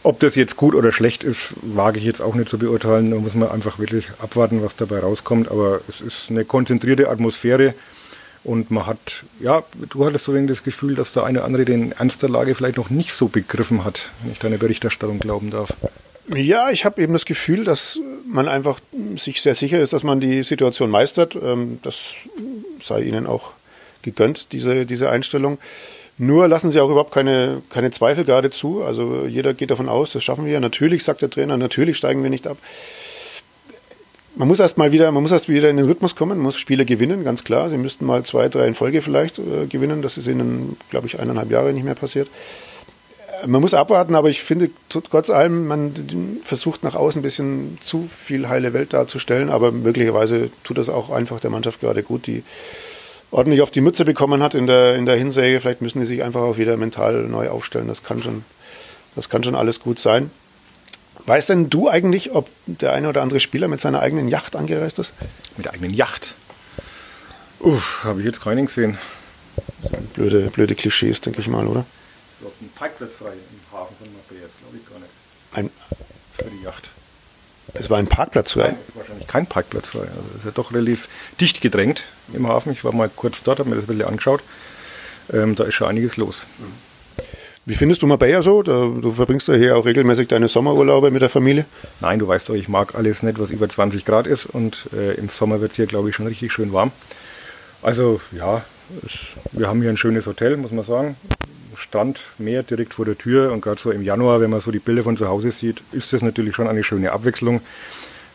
Ob 0.04 0.18
das 0.18 0.34
jetzt 0.34 0.56
gut 0.56 0.74
oder 0.74 0.90
schlecht 0.90 1.22
ist, 1.22 1.54
wage 1.62 1.98
ich 1.98 2.04
jetzt 2.04 2.20
auch 2.20 2.34
nicht 2.34 2.48
zu 2.48 2.58
beurteilen. 2.58 3.12
Da 3.12 3.18
muss 3.18 3.34
man 3.34 3.50
einfach 3.50 3.78
wirklich 3.78 4.06
abwarten, 4.18 4.62
was 4.62 4.74
dabei 4.74 4.98
rauskommt. 4.98 5.48
Aber 5.48 5.80
es 5.88 6.00
ist 6.00 6.26
eine 6.28 6.44
konzentrierte 6.44 7.08
Atmosphäre. 7.08 7.74
Und 8.44 8.72
man 8.72 8.86
hat, 8.86 9.22
ja, 9.38 9.62
du 9.90 10.04
hattest 10.04 10.24
so 10.24 10.36
das 10.46 10.64
Gefühl, 10.64 10.96
dass 10.96 11.12
der 11.12 11.22
eine 11.22 11.38
oder 11.38 11.46
andere 11.46 11.64
den 11.64 11.92
Ernst 11.92 12.22
der 12.22 12.28
Lage 12.28 12.56
vielleicht 12.56 12.76
noch 12.78 12.90
nicht 12.90 13.12
so 13.12 13.28
begriffen 13.28 13.84
hat, 13.84 14.10
wenn 14.22 14.32
ich 14.32 14.40
deiner 14.40 14.58
Berichterstattung 14.58 15.20
glauben 15.20 15.50
darf. 15.50 15.72
Ja, 16.28 16.70
ich 16.70 16.84
habe 16.84 17.02
eben 17.02 17.12
das 17.12 17.24
Gefühl, 17.24 17.64
dass 17.64 17.98
man 18.26 18.48
einfach 18.48 18.78
sich 19.16 19.42
sehr 19.42 19.54
sicher 19.54 19.80
ist, 19.80 19.92
dass 19.92 20.04
man 20.04 20.20
die 20.20 20.44
Situation 20.44 20.90
meistert. 20.90 21.34
Ähm, 21.34 21.80
das 21.82 22.14
sei 22.80 23.02
Ihnen 23.02 23.26
auch 23.26 23.52
gegönnt, 24.02 24.52
diese, 24.52 24.86
diese 24.86 25.10
Einstellung. 25.10 25.58
Nur 26.18 26.46
lassen 26.46 26.70
sie 26.70 26.80
auch 26.80 26.90
überhaupt 26.90 27.12
keine, 27.12 27.62
keine 27.70 27.90
Zweifel 27.90 28.24
gerade 28.24 28.50
zu. 28.50 28.82
Also 28.82 29.26
jeder 29.26 29.54
geht 29.54 29.70
davon 29.70 29.88
aus, 29.88 30.12
das 30.12 30.22
schaffen 30.22 30.44
wir. 30.44 30.60
Natürlich 30.60 31.04
sagt 31.04 31.22
der 31.22 31.30
Trainer, 31.30 31.56
natürlich 31.56 31.96
steigen 31.96 32.22
wir 32.22 32.30
nicht 32.30 32.46
ab. 32.46 32.58
Man 34.36 34.48
muss 34.48 34.60
erst 34.60 34.78
mal 34.78 34.92
wieder, 34.92 35.10
man 35.12 35.22
muss 35.22 35.32
erst 35.32 35.48
wieder 35.48 35.68
in 35.68 35.76
den 35.76 35.86
Rhythmus 35.86 36.16
kommen, 36.16 36.38
muss 36.38 36.58
Spiele 36.58 36.84
gewinnen, 36.84 37.24
ganz 37.24 37.44
klar. 37.44 37.68
Sie 37.70 37.76
müssten 37.76 38.06
mal 38.06 38.22
zwei, 38.24 38.48
drei 38.48 38.66
in 38.66 38.74
Folge 38.74 39.02
vielleicht 39.02 39.38
äh, 39.38 39.66
gewinnen. 39.68 40.00
Das 40.00 40.16
ist 40.16 40.26
ihnen, 40.26 40.76
glaube 40.90 41.06
ich, 41.06 41.18
eineinhalb 41.18 41.50
Jahre 41.50 41.72
nicht 41.72 41.84
mehr 41.84 41.94
passiert. 41.94 42.28
Man 43.46 43.60
muss 43.60 43.74
abwarten, 43.74 44.14
aber 44.14 44.28
ich 44.28 44.42
finde, 44.42 44.70
trotz 44.88 45.30
allem, 45.30 45.66
man 45.66 45.92
versucht 46.44 46.84
nach 46.84 46.94
außen 46.94 47.20
ein 47.20 47.22
bisschen 47.22 47.78
zu 47.80 48.08
viel 48.08 48.48
heile 48.48 48.72
Welt 48.72 48.92
darzustellen, 48.92 49.50
aber 49.50 49.72
möglicherweise 49.72 50.50
tut 50.62 50.78
das 50.78 50.88
auch 50.88 51.10
einfach 51.10 51.40
der 51.40 51.50
Mannschaft 51.50 51.80
gerade 51.80 52.02
gut, 52.02 52.26
die 52.26 52.44
ordentlich 53.32 53.62
auf 53.62 53.70
die 53.70 53.80
Mütze 53.80 54.04
bekommen 54.04 54.42
hat 54.42 54.54
in 54.54 54.66
der, 54.66 54.94
in 54.94 55.06
der 55.06 55.16
Hinsäge. 55.16 55.60
Vielleicht 55.60 55.82
müssen 55.82 56.00
die 56.00 56.06
sich 56.06 56.22
einfach 56.22 56.42
auch 56.42 56.56
wieder 56.56 56.76
mental 56.76 57.24
neu 57.24 57.48
aufstellen. 57.48 57.88
Das 57.88 58.04
kann 58.04 58.22
schon, 58.22 58.44
das 59.16 59.28
kann 59.28 59.42
schon 59.42 59.54
alles 59.54 59.80
gut 59.80 59.98
sein. 59.98 60.30
Weißt 61.26 61.48
denn 61.48 61.70
du 61.70 61.88
eigentlich, 61.88 62.32
ob 62.32 62.48
der 62.66 62.92
eine 62.92 63.08
oder 63.08 63.22
andere 63.22 63.40
Spieler 63.40 63.68
mit 63.68 63.80
seiner 63.80 64.00
eigenen 64.00 64.28
Yacht 64.28 64.56
angereist 64.56 64.98
ist? 64.98 65.12
Mit 65.56 65.66
der 65.66 65.72
eigenen 65.72 65.94
Yacht? 65.94 66.34
Uff, 67.60 68.00
habe 68.04 68.20
ich 68.20 68.26
jetzt 68.26 68.42
keinen 68.42 68.66
gesehen. 68.66 68.98
Das 69.82 69.92
sind 69.92 70.12
blöde, 70.14 70.50
blöde 70.50 70.74
Klischees, 70.74 71.20
denke 71.20 71.40
ich 71.40 71.48
mal, 71.48 71.66
oder? 71.66 71.84
Parkplatz 72.82 73.12
frei 73.16 73.28
im 73.28 73.78
Hafen 73.78 73.94
von 73.96 74.08
Marbella, 74.12 74.48
glaube 74.60 74.76
ich 74.76 74.90
gar 74.90 74.98
nicht. 74.98 75.12
Ein, 75.52 75.70
Für 76.36 76.50
die 76.50 76.64
Yacht. 76.64 76.90
Es 77.74 77.88
war 77.88 77.98
ein 77.98 78.08
Parkplatz 78.08 78.54
frei. 78.54 78.70
Nein, 78.70 78.76
wahrscheinlich 78.94 79.28
kein 79.28 79.46
Parkplatz 79.46 79.86
frei. 79.86 80.00
Also 80.00 80.20
es 80.30 80.38
ist 80.38 80.44
ja 80.46 80.50
doch 80.50 80.72
relativ 80.72 81.06
dicht 81.40 81.60
gedrängt 81.60 82.02
im 82.32 82.48
Hafen. 82.48 82.72
Ich 82.72 82.82
war 82.82 82.92
mal 82.92 83.08
kurz 83.08 83.44
dort, 83.44 83.60
habe 83.60 83.70
mir 83.70 83.76
das 83.76 83.84
ein 83.84 83.86
bisschen 83.86 84.08
angeschaut. 84.08 84.42
Ähm, 85.32 85.54
da 85.54 85.62
ist 85.62 85.74
schon 85.74 85.86
einiges 85.86 86.16
los. 86.16 86.44
Wie 87.66 87.76
findest 87.76 88.02
du 88.02 88.08
Marbella 88.08 88.42
so? 88.42 88.64
Du 88.64 89.12
verbringst 89.12 89.46
ja 89.46 89.54
hier 89.54 89.76
auch 89.76 89.84
regelmäßig 89.84 90.26
deine 90.26 90.48
Sommerurlaube 90.48 91.12
mit 91.12 91.22
der 91.22 91.28
Familie. 91.28 91.66
Nein, 92.00 92.18
du 92.18 92.26
weißt 92.26 92.48
doch, 92.48 92.54
ich 92.54 92.68
mag 92.68 92.96
alles 92.96 93.22
nicht, 93.22 93.38
was 93.38 93.50
über 93.50 93.68
20 93.68 94.04
Grad 94.04 94.26
ist. 94.26 94.46
Und 94.46 94.88
äh, 94.92 95.12
im 95.14 95.28
Sommer 95.28 95.60
wird 95.60 95.70
es 95.70 95.76
hier, 95.76 95.86
glaube 95.86 96.10
ich, 96.10 96.16
schon 96.16 96.26
richtig 96.26 96.52
schön 96.52 96.72
warm. 96.72 96.90
Also 97.80 98.20
ja, 98.32 98.64
es, 99.06 99.20
wir 99.52 99.68
haben 99.68 99.80
hier 99.82 99.90
ein 99.90 99.96
schönes 99.96 100.26
Hotel, 100.26 100.56
muss 100.56 100.72
man 100.72 100.84
sagen. 100.84 101.16
Strand, 101.92 102.20
Meer 102.38 102.62
direkt 102.62 102.94
vor 102.94 103.04
der 103.04 103.18
Tür 103.18 103.52
und 103.52 103.60
gerade 103.60 103.78
so 103.78 103.90
im 103.90 104.00
Januar, 104.00 104.40
wenn 104.40 104.48
man 104.48 104.62
so 104.62 104.70
die 104.70 104.78
Bilder 104.78 105.02
von 105.02 105.18
zu 105.18 105.28
Hause 105.28 105.50
sieht, 105.50 105.82
ist 105.92 106.14
das 106.14 106.22
natürlich 106.22 106.56
schon 106.56 106.66
eine 106.66 106.82
schöne 106.84 107.12
Abwechslung. 107.12 107.60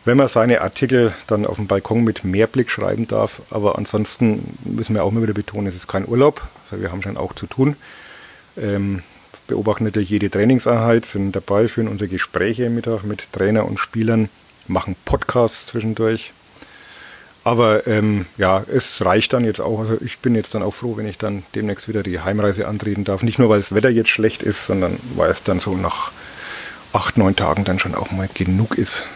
Wenn 0.04 0.16
man 0.16 0.28
seine 0.28 0.60
Artikel 0.60 1.12
dann 1.26 1.44
auf 1.44 1.56
dem 1.56 1.66
Balkon 1.66 2.04
mit 2.04 2.22
Meerblick 2.22 2.70
schreiben 2.70 3.08
darf, 3.08 3.42
aber 3.50 3.76
ansonsten 3.76 4.56
müssen 4.64 4.94
wir 4.94 5.02
auch 5.02 5.10
mal 5.10 5.24
wieder 5.24 5.32
betonen, 5.32 5.66
es 5.66 5.74
ist 5.74 5.88
kein 5.88 6.06
Urlaub, 6.06 6.40
also 6.62 6.80
wir 6.80 6.92
haben 6.92 7.02
schon 7.02 7.16
auch 7.16 7.34
zu 7.34 7.46
tun. 7.46 7.74
Ähm, 8.56 9.02
beobachten 9.48 9.82
natürlich 9.82 10.10
jede 10.10 10.30
Trainingseinheit, 10.30 11.04
sind 11.04 11.34
dabei, 11.34 11.66
führen 11.66 11.88
unsere 11.88 12.08
Gespräche 12.08 12.66
im 12.66 12.76
Mittag 12.76 13.02
mit 13.02 13.32
Trainer 13.32 13.66
und 13.66 13.80
Spielern, 13.80 14.28
machen 14.68 14.94
Podcasts 15.04 15.66
zwischendurch. 15.66 16.32
Aber 17.48 17.86
ähm, 17.86 18.26
ja, 18.36 18.62
es 18.70 19.02
reicht 19.02 19.32
dann 19.32 19.42
jetzt 19.42 19.58
auch. 19.58 19.80
Also 19.80 19.96
ich 20.04 20.18
bin 20.18 20.34
jetzt 20.34 20.54
dann 20.54 20.62
auch 20.62 20.74
froh, 20.74 20.98
wenn 20.98 21.08
ich 21.08 21.16
dann 21.16 21.44
demnächst 21.54 21.88
wieder 21.88 22.02
die 22.02 22.20
Heimreise 22.20 22.68
antreten 22.68 23.04
darf. 23.04 23.22
Nicht 23.22 23.38
nur, 23.38 23.48
weil 23.48 23.60
das 23.60 23.74
Wetter 23.74 23.88
jetzt 23.88 24.10
schlecht 24.10 24.42
ist, 24.42 24.66
sondern 24.66 25.00
weil 25.16 25.30
es 25.30 25.44
dann 25.44 25.58
so 25.58 25.74
nach 25.74 26.12
acht, 26.92 27.16
neun 27.16 27.36
Tagen 27.36 27.64
dann 27.64 27.78
schon 27.78 27.94
auch 27.94 28.10
mal 28.10 28.28
genug 28.34 28.76
ist. 28.76 29.06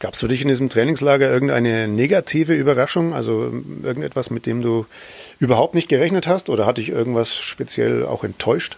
Gab 0.00 0.12
es 0.12 0.20
für 0.20 0.28
dich 0.28 0.42
in 0.42 0.48
diesem 0.48 0.68
Trainingslager 0.68 1.32
irgendeine 1.32 1.88
negative 1.88 2.54
Überraschung? 2.54 3.14
Also 3.14 3.50
irgendetwas, 3.82 4.28
mit 4.28 4.44
dem 4.44 4.60
du 4.60 4.84
überhaupt 5.38 5.74
nicht 5.74 5.88
gerechnet 5.88 6.26
hast? 6.26 6.50
Oder 6.50 6.66
hat 6.66 6.76
dich 6.76 6.90
irgendwas 6.90 7.34
speziell 7.36 8.04
auch 8.04 8.22
enttäuscht? 8.22 8.76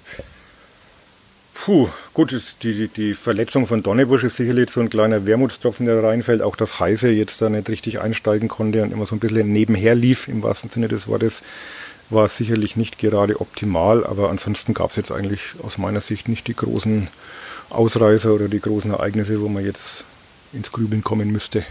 Puh, 1.65 1.89
gut, 2.15 2.35
die, 2.63 2.89
die 2.89 3.15
Verletzung 3.15 3.67
von 3.67 3.83
Donnebusch 3.83 4.25
ist 4.25 4.37
sicherlich 4.37 4.71
so 4.71 4.81
ein 4.81 4.91
kleiner 4.91 5.27
Wermutstropfen, 5.27 5.87
der 5.87 6.03
reinfällt. 6.03 6.41
Auch 6.41 6.57
dass 6.57 6.81
Heise 6.81 7.11
jetzt 7.11 7.43
da 7.43 7.51
nicht 7.51 7.69
richtig 7.69 8.01
einsteigen 8.01 8.49
konnte 8.49 8.83
und 8.83 8.93
immer 8.93 9.07
so 9.07 9.17
ein 9.17 9.19
bisschen 9.19 9.53
nebenher 9.53 9.95
lief, 9.95 10.29
im 10.29 10.43
wahrsten 10.43 10.71
Sinne 10.71 10.89
des 10.89 11.09
Wortes, 11.09 11.43
war 12.11 12.29
sicherlich 12.29 12.77
nicht 12.77 12.99
gerade 12.99 13.41
optimal. 13.41 14.07
Aber 14.07 14.31
ansonsten 14.31 14.73
gab 14.73 14.91
es 14.91 14.97
jetzt 14.97 15.11
eigentlich 15.11 15.41
aus 15.63 15.79
meiner 15.79 16.01
Sicht 16.01 16.29
nicht 16.29 16.47
die 16.47 16.57
großen 16.57 17.09
Ausreißer 17.71 18.33
oder 18.33 18.49
die 18.49 18.61
großen 18.61 18.93
Ereignisse, 18.93 19.41
wo 19.41 19.49
man 19.49 19.65
jetzt 19.65 20.05
ins 20.53 20.73
Grübeln 20.73 21.05
kommen 21.05 21.31
müsste. 21.31 21.65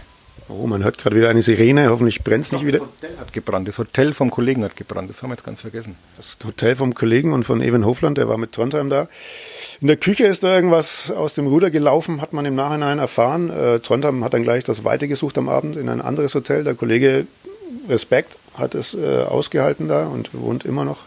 Oh, 0.50 0.66
man 0.66 0.82
hört 0.82 0.96
gerade 0.96 1.14
wieder 1.14 1.28
eine 1.28 1.42
Sirene. 1.42 1.90
Hoffentlich 1.90 2.24
brennt 2.24 2.46
es 2.46 2.52
nicht 2.52 2.64
wieder. 2.64 2.78
Das 2.78 2.88
Hotel 2.88 3.18
hat 3.18 3.32
gebrannt. 3.34 3.68
Das 3.68 3.76
Hotel 3.76 4.14
vom 4.14 4.30
Kollegen 4.30 4.64
hat 4.64 4.76
gebrannt. 4.76 5.10
Das 5.10 5.22
haben 5.22 5.28
wir 5.28 5.34
jetzt 5.34 5.44
ganz 5.44 5.60
vergessen. 5.60 5.94
Das 6.16 6.38
Hotel 6.42 6.74
vom 6.74 6.94
Kollegen 6.94 7.34
und 7.34 7.44
von 7.44 7.60
Evan 7.60 7.84
Hofland, 7.84 8.16
der 8.16 8.28
war 8.28 8.38
mit 8.38 8.52
Trondheim 8.52 8.88
da. 8.88 9.08
In 9.82 9.88
der 9.88 9.96
Küche 9.96 10.26
ist 10.26 10.42
da 10.42 10.54
irgendwas 10.54 11.10
aus 11.10 11.34
dem 11.34 11.46
Ruder 11.46 11.70
gelaufen, 11.70 12.22
hat 12.22 12.32
man 12.32 12.46
im 12.46 12.54
Nachhinein 12.54 12.98
erfahren. 12.98 13.50
Äh, 13.50 13.80
Trondheim 13.80 14.24
hat 14.24 14.32
dann 14.32 14.42
gleich 14.42 14.64
das 14.64 14.84
Weite 14.84 15.06
gesucht 15.06 15.36
am 15.36 15.50
Abend 15.50 15.76
in 15.76 15.90
ein 15.90 16.00
anderes 16.00 16.34
Hotel. 16.34 16.64
Der 16.64 16.74
Kollege 16.74 17.26
Respekt 17.86 18.38
hat 18.54 18.74
es 18.74 18.94
äh, 18.94 19.24
ausgehalten 19.28 19.86
da 19.86 20.06
und 20.06 20.30
wohnt 20.32 20.64
immer 20.64 20.86
noch 20.86 21.00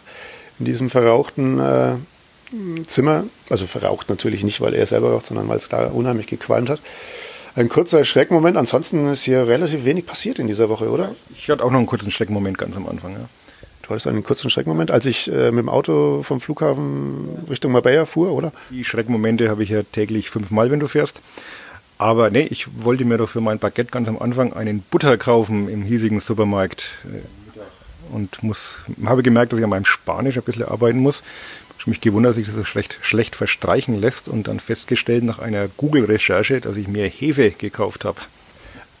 in 0.60 0.66
diesem 0.66 0.88
verrauchten 0.88 1.58
äh, 1.58 1.94
Zimmer. 2.86 3.24
Also 3.50 3.66
verraucht 3.66 4.08
natürlich 4.08 4.44
nicht, 4.44 4.60
weil 4.60 4.74
er 4.74 4.86
selber 4.86 5.10
raucht, 5.10 5.26
sondern 5.26 5.48
weil 5.48 5.58
es 5.58 5.68
da 5.68 5.88
unheimlich 5.88 6.28
gequalmt 6.28 6.70
hat 6.70 6.80
ein 7.54 7.68
kurzer 7.68 8.04
Schreckmoment. 8.04 8.56
Ansonsten 8.56 9.08
ist 9.08 9.24
hier 9.24 9.46
relativ 9.46 9.84
wenig 9.84 10.06
passiert 10.06 10.38
in 10.38 10.46
dieser 10.46 10.68
Woche, 10.68 10.90
oder? 10.90 11.14
Ich 11.36 11.48
hatte 11.50 11.64
auch 11.64 11.70
noch 11.70 11.78
einen 11.78 11.86
kurzen 11.86 12.10
Schreckmoment 12.10 12.58
ganz 12.58 12.76
am 12.76 12.88
Anfang, 12.88 13.12
ja. 13.12 13.28
Du 13.82 13.90
hattest 13.90 14.06
einen 14.06 14.22
kurzen 14.22 14.48
Schreckmoment, 14.48 14.92
als 14.92 15.06
ich 15.06 15.30
äh, 15.30 15.50
mit 15.50 15.64
dem 15.64 15.68
Auto 15.68 16.22
vom 16.22 16.40
Flughafen 16.40 17.44
Richtung 17.50 17.72
Marbella 17.72 18.06
fuhr, 18.06 18.30
oder? 18.32 18.52
Die 18.70 18.84
Schreckmomente 18.84 19.50
habe 19.50 19.64
ich 19.64 19.70
ja 19.70 19.82
täglich 19.82 20.30
fünfmal, 20.30 20.70
wenn 20.70 20.78
du 20.78 20.86
fährst. 20.86 21.20
Aber 21.98 22.30
nee, 22.30 22.46
ich 22.48 22.66
wollte 22.84 23.04
mir 23.04 23.18
doch 23.18 23.28
für 23.28 23.40
mein 23.40 23.58
Baguette 23.58 23.90
ganz 23.90 24.08
am 24.08 24.18
Anfang 24.18 24.52
einen 24.52 24.82
Butter 24.82 25.18
kaufen 25.18 25.68
im 25.68 25.82
hiesigen 25.82 26.20
Supermarkt. 26.20 26.92
Äh, 27.04 27.18
und 28.12 28.42
muss, 28.42 28.80
habe 29.04 29.22
gemerkt, 29.22 29.52
dass 29.52 29.58
ich 29.58 29.64
an 29.64 29.70
meinem 29.70 29.84
Spanisch 29.84 30.36
ein 30.36 30.42
bisschen 30.42 30.64
arbeiten 30.64 30.98
muss. 30.98 31.22
Ich 31.82 31.86
mich 31.88 32.00
gewundert, 32.00 32.30
dass 32.30 32.36
sich 32.36 32.46
das 32.46 32.54
so 32.54 32.62
schlecht, 32.62 32.96
schlecht 33.02 33.34
verstreichen 33.34 34.00
lässt 34.00 34.28
und 34.28 34.46
dann 34.46 34.60
festgestellt 34.60 35.24
nach 35.24 35.40
einer 35.40 35.66
Google-Recherche, 35.66 36.60
dass 36.60 36.76
ich 36.76 36.86
mir 36.86 37.08
Hefe 37.08 37.50
gekauft 37.50 38.04
habe. 38.04 38.20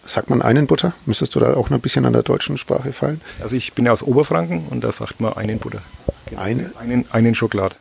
Sagt 0.04 0.30
man 0.30 0.42
einen 0.42 0.66
Butter? 0.66 0.92
Müsstest 1.06 1.36
du 1.36 1.38
da 1.38 1.54
auch 1.54 1.70
noch 1.70 1.78
ein 1.78 1.80
bisschen 1.80 2.06
an 2.06 2.12
der 2.12 2.24
deutschen 2.24 2.58
Sprache 2.58 2.92
fallen? 2.92 3.20
Also 3.40 3.54
ich 3.54 3.74
bin 3.74 3.86
ja 3.86 3.92
aus 3.92 4.02
Oberfranken 4.02 4.66
und 4.68 4.82
da 4.82 4.90
sagt 4.90 5.20
man 5.20 5.34
einen 5.34 5.60
Butter. 5.60 5.80
Eine? 6.36 6.72
Einen, 6.80 7.04
einen 7.12 7.36
Schokolad. 7.36 7.76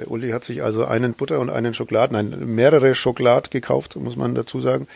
Der 0.00 0.10
Uli 0.10 0.30
hat 0.30 0.42
sich 0.42 0.64
also 0.64 0.84
einen 0.84 1.14
Butter 1.14 1.38
und 1.38 1.48
einen 1.48 1.72
Schokolad, 1.72 2.10
nein, 2.10 2.34
mehrere 2.52 2.96
Schokolad 2.96 3.52
gekauft, 3.52 3.94
muss 3.94 4.16
man 4.16 4.34
dazu 4.34 4.60
sagen 4.60 4.88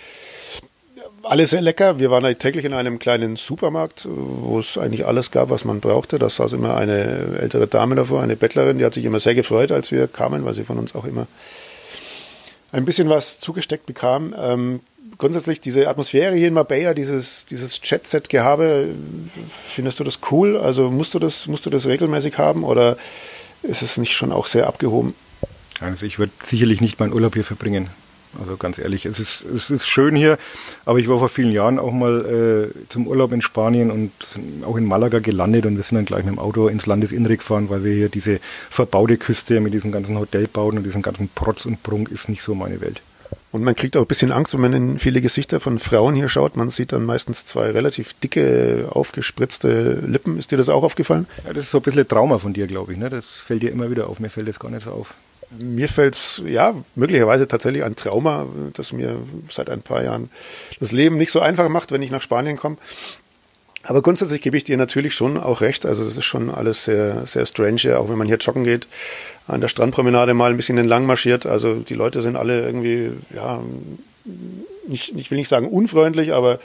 alles 1.24 1.50
sehr 1.50 1.60
lecker. 1.60 1.98
Wir 1.98 2.10
waren 2.10 2.38
täglich 2.38 2.64
in 2.64 2.72
einem 2.72 2.98
kleinen 2.98 3.36
Supermarkt, 3.36 4.06
wo 4.08 4.58
es 4.58 4.78
eigentlich 4.78 5.06
alles 5.06 5.30
gab, 5.30 5.50
was 5.50 5.64
man 5.64 5.80
brauchte. 5.80 6.18
Da 6.18 6.28
saß 6.28 6.52
immer 6.52 6.76
eine 6.76 7.38
ältere 7.40 7.66
Dame 7.66 7.94
davor, 7.94 8.22
eine 8.22 8.36
Bettlerin, 8.36 8.78
die 8.78 8.84
hat 8.84 8.94
sich 8.94 9.04
immer 9.04 9.20
sehr 9.20 9.34
gefreut, 9.34 9.72
als 9.72 9.92
wir 9.92 10.06
kamen, 10.08 10.44
weil 10.44 10.54
sie 10.54 10.64
von 10.64 10.78
uns 10.78 10.94
auch 10.94 11.04
immer 11.04 11.26
ein 12.72 12.84
bisschen 12.84 13.08
was 13.08 13.38
zugesteckt 13.38 13.86
bekam. 13.86 14.34
Ähm, 14.36 14.80
grundsätzlich 15.18 15.60
diese 15.60 15.88
Atmosphäre 15.88 16.34
hier 16.34 16.48
in 16.48 16.54
Marbella, 16.54 16.94
dieses, 16.94 17.46
dieses 17.46 17.80
Jet-Set-Gehabe, 17.82 18.88
findest 19.66 20.00
du 20.00 20.04
das 20.04 20.18
cool? 20.30 20.56
Also 20.56 20.90
musst 20.90 21.14
du 21.14 21.18
das, 21.18 21.46
musst 21.46 21.66
du 21.66 21.70
das 21.70 21.86
regelmäßig 21.86 22.38
haben 22.38 22.64
oder 22.64 22.96
ist 23.62 23.82
es 23.82 23.96
nicht 23.96 24.12
schon 24.14 24.32
auch 24.32 24.46
sehr 24.46 24.66
abgehoben? 24.66 25.14
Also 25.80 26.06
ich 26.06 26.18
würde 26.18 26.32
sicherlich 26.44 26.80
nicht 26.80 26.98
meinen 26.98 27.12
Urlaub 27.12 27.34
hier 27.34 27.44
verbringen. 27.44 27.90
Also 28.40 28.56
ganz 28.56 28.78
ehrlich, 28.78 29.06
es 29.06 29.18
ist, 29.18 29.44
es 29.44 29.70
ist 29.70 29.86
schön 29.86 30.16
hier, 30.16 30.38
aber 30.84 30.98
ich 30.98 31.08
war 31.08 31.18
vor 31.18 31.28
vielen 31.28 31.52
Jahren 31.52 31.78
auch 31.78 31.92
mal 31.92 32.70
äh, 32.74 32.88
zum 32.88 33.06
Urlaub 33.06 33.32
in 33.32 33.42
Spanien 33.42 33.90
und 33.90 34.12
auch 34.66 34.76
in 34.76 34.86
Malaga 34.86 35.18
gelandet 35.18 35.66
und 35.66 35.76
wir 35.76 35.82
sind 35.82 35.96
dann 35.96 36.04
gleich 36.04 36.24
mit 36.24 36.34
dem 36.34 36.38
Auto 36.38 36.68
ins 36.68 36.86
Landesinnere 36.86 37.36
gefahren, 37.36 37.70
weil 37.70 37.84
wir 37.84 37.94
hier 37.94 38.08
diese 38.08 38.40
verbaute 38.70 39.16
Küste 39.16 39.60
mit 39.60 39.74
diesen 39.74 39.92
ganzen 39.92 40.18
Hotelbauten 40.18 40.78
und 40.78 40.84
diesem 40.84 41.02
ganzen 41.02 41.28
Protz 41.28 41.64
und 41.66 41.82
Prunk 41.82 42.10
ist 42.10 42.28
nicht 42.28 42.42
so 42.42 42.54
meine 42.54 42.80
Welt. 42.80 43.00
Und 43.52 43.62
man 43.62 43.76
kriegt 43.76 43.96
auch 43.96 44.00
ein 44.00 44.08
bisschen 44.08 44.32
Angst, 44.32 44.52
wenn 44.54 44.60
man 44.60 44.72
in 44.72 44.98
viele 44.98 45.20
Gesichter 45.20 45.60
von 45.60 45.78
Frauen 45.78 46.16
hier 46.16 46.28
schaut. 46.28 46.56
Man 46.56 46.70
sieht 46.70 46.92
dann 46.92 47.04
meistens 47.04 47.46
zwei 47.46 47.70
relativ 47.70 48.12
dicke, 48.14 48.88
aufgespritzte 48.90 50.00
Lippen. 50.04 50.38
Ist 50.38 50.50
dir 50.50 50.56
das 50.56 50.68
auch 50.68 50.82
aufgefallen? 50.82 51.26
Ja, 51.46 51.52
das 51.52 51.66
ist 51.66 51.70
so 51.70 51.78
ein 51.78 51.82
bisschen 51.82 52.08
Trauma 52.08 52.38
von 52.38 52.52
dir, 52.52 52.66
glaube 52.66 52.92
ich. 52.92 52.98
Ne? 52.98 53.10
Das 53.10 53.26
fällt 53.26 53.62
dir 53.62 53.70
immer 53.70 53.90
wieder 53.92 54.08
auf. 54.08 54.18
Mir 54.18 54.28
fällt 54.28 54.48
das 54.48 54.58
gar 54.58 54.72
nicht 54.72 54.84
so 54.84 54.90
auf. 54.90 55.14
Mir 55.50 55.88
fällt 55.88 56.14
es, 56.14 56.42
ja, 56.46 56.74
möglicherweise 56.94 57.46
tatsächlich 57.46 57.84
ein 57.84 57.96
Trauma, 57.96 58.46
das 58.74 58.92
mir 58.92 59.16
seit 59.50 59.70
ein 59.70 59.82
paar 59.82 60.02
Jahren 60.02 60.30
das 60.80 60.92
Leben 60.92 61.16
nicht 61.16 61.30
so 61.30 61.40
einfach 61.40 61.68
macht, 61.68 61.92
wenn 61.92 62.02
ich 62.02 62.10
nach 62.10 62.22
Spanien 62.22 62.56
komme. 62.56 62.76
Aber 63.86 64.00
grundsätzlich 64.00 64.40
gebe 64.40 64.56
ich 64.56 64.64
dir 64.64 64.76
natürlich 64.76 65.14
schon 65.14 65.36
auch 65.36 65.60
recht. 65.60 65.84
Also 65.84 66.04
das 66.04 66.16
ist 66.16 66.24
schon 66.24 66.50
alles 66.50 66.84
sehr, 66.84 67.26
sehr 67.26 67.44
strange, 67.44 67.98
auch 67.98 68.08
wenn 68.08 68.16
man 68.16 68.26
hier 68.26 68.38
joggen 68.38 68.64
geht, 68.64 68.88
an 69.46 69.60
der 69.60 69.68
Strandpromenade 69.68 70.32
mal 70.32 70.50
ein 70.50 70.56
bisschen 70.56 70.78
entlang 70.78 71.04
marschiert. 71.04 71.44
Also 71.44 71.74
die 71.74 71.94
Leute 71.94 72.22
sind 72.22 72.36
alle 72.36 72.64
irgendwie, 72.64 73.12
ja, 73.34 73.60
nicht, 74.86 75.14
ich 75.16 75.30
will 75.30 75.38
nicht 75.38 75.48
sagen 75.48 75.68
unfreundlich, 75.68 76.32
aber 76.32 76.58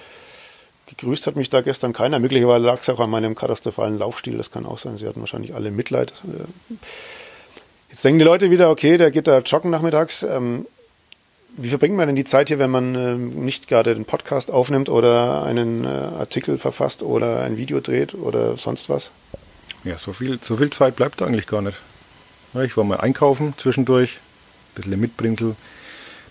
gegrüßt 0.88 1.28
hat 1.28 1.36
mich 1.36 1.50
da 1.50 1.62
gestern 1.62 1.92
keiner. 1.92 2.20
Möglicherweise 2.20 2.66
lag 2.66 2.80
es 2.82 2.90
auch 2.90 3.02
an 3.02 3.10
meinem 3.10 3.36
katastrophalen 3.36 4.00
Laufstil. 4.00 4.38
Das 4.38 4.50
kann 4.50 4.66
auch 4.66 4.80
sein. 4.80 4.98
Sie 4.98 5.06
hatten 5.06 5.20
wahrscheinlich 5.20 5.54
alle 5.54 5.72
Mitleid. 5.72 6.14
Jetzt 7.90 8.06
denken 8.06 8.20
die 8.20 8.26
Leute 8.26 8.52
wieder, 8.52 8.70
okay, 8.70 8.98
der 8.98 9.12
geht 9.12 9.28
da 9.28 9.40
joggen 9.40 9.72
nachmittags. 9.72 10.24
Ähm, 10.24 10.66
wie 11.58 11.70
verbringt 11.70 11.96
man 11.96 12.08
denn 12.08 12.16
die 12.16 12.24
Zeit 12.24 12.50
hier, 12.50 12.60
wenn 12.60 12.70
man 12.70 12.96
äh, 12.96 13.16
nicht 13.16 13.68
gerade 13.68 13.96
den 13.96 14.06
Podcast 14.06 14.52
aufnimmt 14.52 14.90
oder 14.90 15.44
einen 15.44 15.84
äh, 15.84 15.88
Artikel 15.88 16.58
verfasst 16.58 17.02
oder 17.02 17.42
ein 17.42 17.58
Video 17.58 17.80
dreht 17.80 18.14
oder 18.14 18.58
sonst 18.58 18.90
was? 18.90 19.10
Ja, 19.84 19.98
so 19.98 20.14
viel, 20.14 20.40
so 20.42 20.58
viel 20.58 20.70
Zeit 20.70 20.96
bleibt 20.96 21.22
eigentlich 21.22 21.48
gar 21.48 21.62
nicht. 21.62 21.78
Ja, 22.54 22.62
ich 22.62 22.78
war 22.78 22.84
mal 22.84 23.00
einkaufen 23.00 23.54
zwischendurch, 23.58 24.18
ein 24.18 24.76
bisschen 24.76 25.00
Mitbringsel 25.00 25.56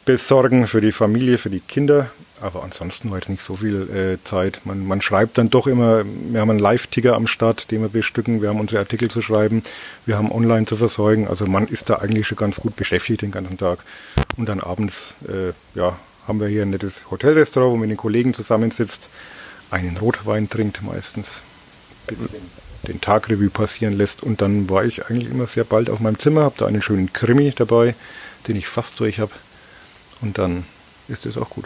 besorgen 0.05 0.67
für 0.67 0.81
die 0.81 0.93
Familie, 0.93 1.39
für 1.39 1.51
die 1.51 1.61
Kinder. 1.61 2.11
Aber 2.41 2.63
ansonsten 2.63 3.11
war 3.11 3.19
jetzt 3.19 3.29
nicht 3.29 3.43
so 3.43 3.57
viel 3.57 3.91
äh, 3.91 4.25
Zeit. 4.25 4.61
Man, 4.65 4.87
man 4.87 5.03
schreibt 5.03 5.39
dann 5.39 5.51
doch 5.51 5.67
immer, 5.67 6.05
wir 6.05 6.41
haben 6.41 6.51
einen 6.51 6.59
Live-Ticker 6.59 7.15
am 7.15 7.27
Start, 7.27 7.71
den 7.71 7.83
wir 7.83 7.89
bestücken, 7.89 8.43
wir 8.43 8.49
haben 8.49 8.61
unsere 8.61 8.81
Artikel 8.81 9.11
zu 9.11 9.23
schreiben, 9.23 9.63
wir 10.07 10.17
haben 10.17 10.31
online 10.31 10.67
zu 10.67 10.77
versorgen. 10.77 11.27
Also 11.27 11.47
man 11.47 11.67
ist 11.67 11.91
da 11.91 11.97
eigentlich 11.97 12.27
schon 12.27 12.39
ganz 12.39 12.61
gut 12.61 12.77
beschäftigt 12.77 13.23
den 13.23 13.33
ganzen 13.33 13.59
Tag. 13.59 13.81
Und 14.37 14.49
dann 14.49 14.61
abends, 14.61 15.15
äh, 15.27 15.53
ja, 15.77 15.99
haben 16.27 16.41
wir 16.41 16.49
hier 16.49 16.63
ein 16.63 16.71
nettes 16.71 17.11
Hotelrestaurant, 17.11 17.73
wo 17.73 17.77
man 17.77 17.89
mit 17.89 17.91
den 17.91 17.97
Kollegen 17.97 18.35
zusammensitzt, 18.35 19.09
einen 19.71 19.97
Rotwein 19.97 20.49
trinkt 20.49 20.83
meistens, 20.83 21.43
den 22.87 23.01
Tagrevue 23.01 23.51
passieren 23.51 23.97
lässt. 23.97 24.23
Und 24.23 24.41
dann 24.43 24.69
war 24.69 24.85
ich 24.85 25.07
eigentlich 25.07 25.31
immer 25.31 25.47
sehr 25.47 25.65
bald 25.65 25.91
auf 25.91 26.01
meinem 26.01 26.19
Zimmer, 26.19 26.43
habe 26.43 26.55
da 26.59 26.67
einen 26.67 26.83
schönen 26.83 27.13
Krimi 27.13 27.53
dabei, 27.55 27.95
den 28.47 28.57
ich 28.57 28.69
fast 28.69 29.01
durch 29.01 29.19
habe. 29.19 29.33
Und 30.21 30.39
dann 30.39 30.65
ist 31.09 31.27
es 31.27 31.37
auch 31.37 31.51
gut. 31.51 31.65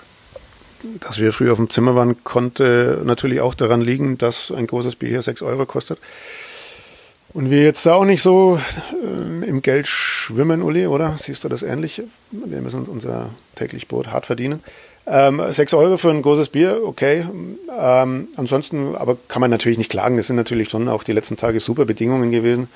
Dass 1.01 1.19
wir 1.19 1.33
früher 1.33 1.53
auf 1.53 1.59
dem 1.59 1.71
Zimmer 1.71 1.95
waren, 1.95 2.25
konnte 2.25 3.01
natürlich 3.05 3.41
auch 3.41 3.55
daran 3.55 3.81
liegen, 3.81 4.19
dass 4.19 4.51
ein 4.51 4.67
großes 4.67 4.97
Bier 4.97 5.11
hier 5.11 5.23
6 5.23 5.43
Euro 5.43 5.67
kostet. 5.67 5.99
Und 7.35 7.51
wir 7.51 7.63
jetzt 7.63 7.87
auch 7.89 8.05
nicht 8.05 8.23
so 8.23 8.61
äh, 9.03 9.47
im 9.47 9.63
Geld 9.63 9.87
schwimmen, 9.87 10.61
Uli, 10.63 10.87
oder? 10.87 11.17
Siehst 11.17 11.45
du 11.45 11.49
das 11.49 11.63
ähnlich? 11.63 12.03
Wir 12.31 12.61
müssen 12.61 12.81
uns 12.81 12.89
unser 12.89 13.31
täglich 13.55 13.89
Brot 13.89 14.09
hart 14.09 14.27
verdienen. 14.27 14.63
Ähm, 15.07 15.43
6 15.49 15.75
Euro 15.75 15.97
für 15.97 16.11
ein 16.11 16.23
großes 16.23 16.51
Bier, 16.51 16.81
okay. 16.85 17.27
Ähm, 17.77 18.29
ansonsten, 18.37 18.95
aber 18.95 19.17
kann 19.29 19.41
man 19.41 19.51
natürlich 19.51 19.79
nicht 19.79 19.91
klagen. 19.91 20.17
Das 20.17 20.27
sind 20.27 20.37
natürlich 20.37 20.69
schon 20.69 20.89
auch 20.89 21.03
die 21.05 21.13
letzten 21.13 21.37
Tage 21.37 21.59
super 21.61 21.87
Bedingungen 21.87 22.31
gewesen. 22.31 22.69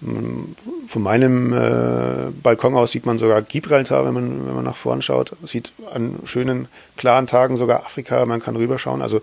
Von 0.00 1.02
meinem 1.02 1.52
äh, 1.52 2.30
Balkon 2.42 2.74
aus 2.74 2.92
sieht 2.92 3.06
man 3.06 3.18
sogar 3.18 3.40
Gibraltar, 3.42 4.04
wenn 4.04 4.14
man, 4.14 4.46
wenn 4.46 4.54
man 4.54 4.64
nach 4.64 4.76
vorn 4.76 5.02
schaut. 5.02 5.34
Sieht 5.44 5.72
an 5.92 6.16
schönen, 6.24 6.68
klaren 6.96 7.26
Tagen 7.26 7.56
sogar 7.56 7.84
Afrika, 7.84 8.26
man 8.26 8.42
kann 8.42 8.56
rüberschauen. 8.56 9.00
Also 9.00 9.20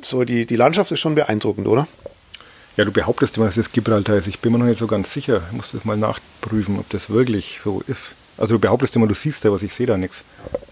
so 0.00 0.24
die, 0.24 0.46
die 0.46 0.56
Landschaft 0.56 0.92
ist 0.92 1.00
schon 1.00 1.14
beeindruckend, 1.14 1.66
oder? 1.66 1.86
Ja, 2.76 2.86
du 2.86 2.92
behauptest 2.92 3.36
immer, 3.36 3.46
dass 3.46 3.56
es 3.58 3.72
Gibraltar 3.72 4.16
ist. 4.16 4.26
Ich 4.26 4.40
bin 4.40 4.52
mir 4.52 4.58
noch 4.58 4.66
nicht 4.66 4.78
so 4.78 4.86
ganz 4.86 5.12
sicher. 5.12 5.42
Ich 5.50 5.56
muss 5.56 5.72
das 5.72 5.84
mal 5.84 5.96
nachprüfen, 5.96 6.78
ob 6.78 6.88
das 6.88 7.10
wirklich 7.10 7.60
so 7.62 7.82
ist. 7.86 8.14
Also 8.38 8.54
du 8.54 8.60
behauptest 8.60 8.96
immer, 8.96 9.06
du 9.06 9.14
siehst 9.14 9.44
da 9.44 9.52
was, 9.52 9.62
ich 9.62 9.74
sehe 9.74 9.86
da 9.86 9.98
nichts. 9.98 10.22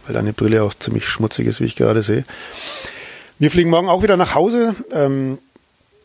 Weil 0.06 0.14
deine 0.14 0.32
Brille 0.32 0.62
auch 0.62 0.72
ziemlich 0.72 1.06
schmutzig 1.06 1.46
ist, 1.46 1.60
wie 1.60 1.66
ich 1.66 1.76
gerade 1.76 2.02
sehe. 2.02 2.24
Wir 3.38 3.50
fliegen 3.50 3.70
morgen 3.70 3.88
auch 3.88 4.02
wieder 4.02 4.16
nach 4.16 4.34
Hause. 4.34 4.74
Ähm, 4.92 5.38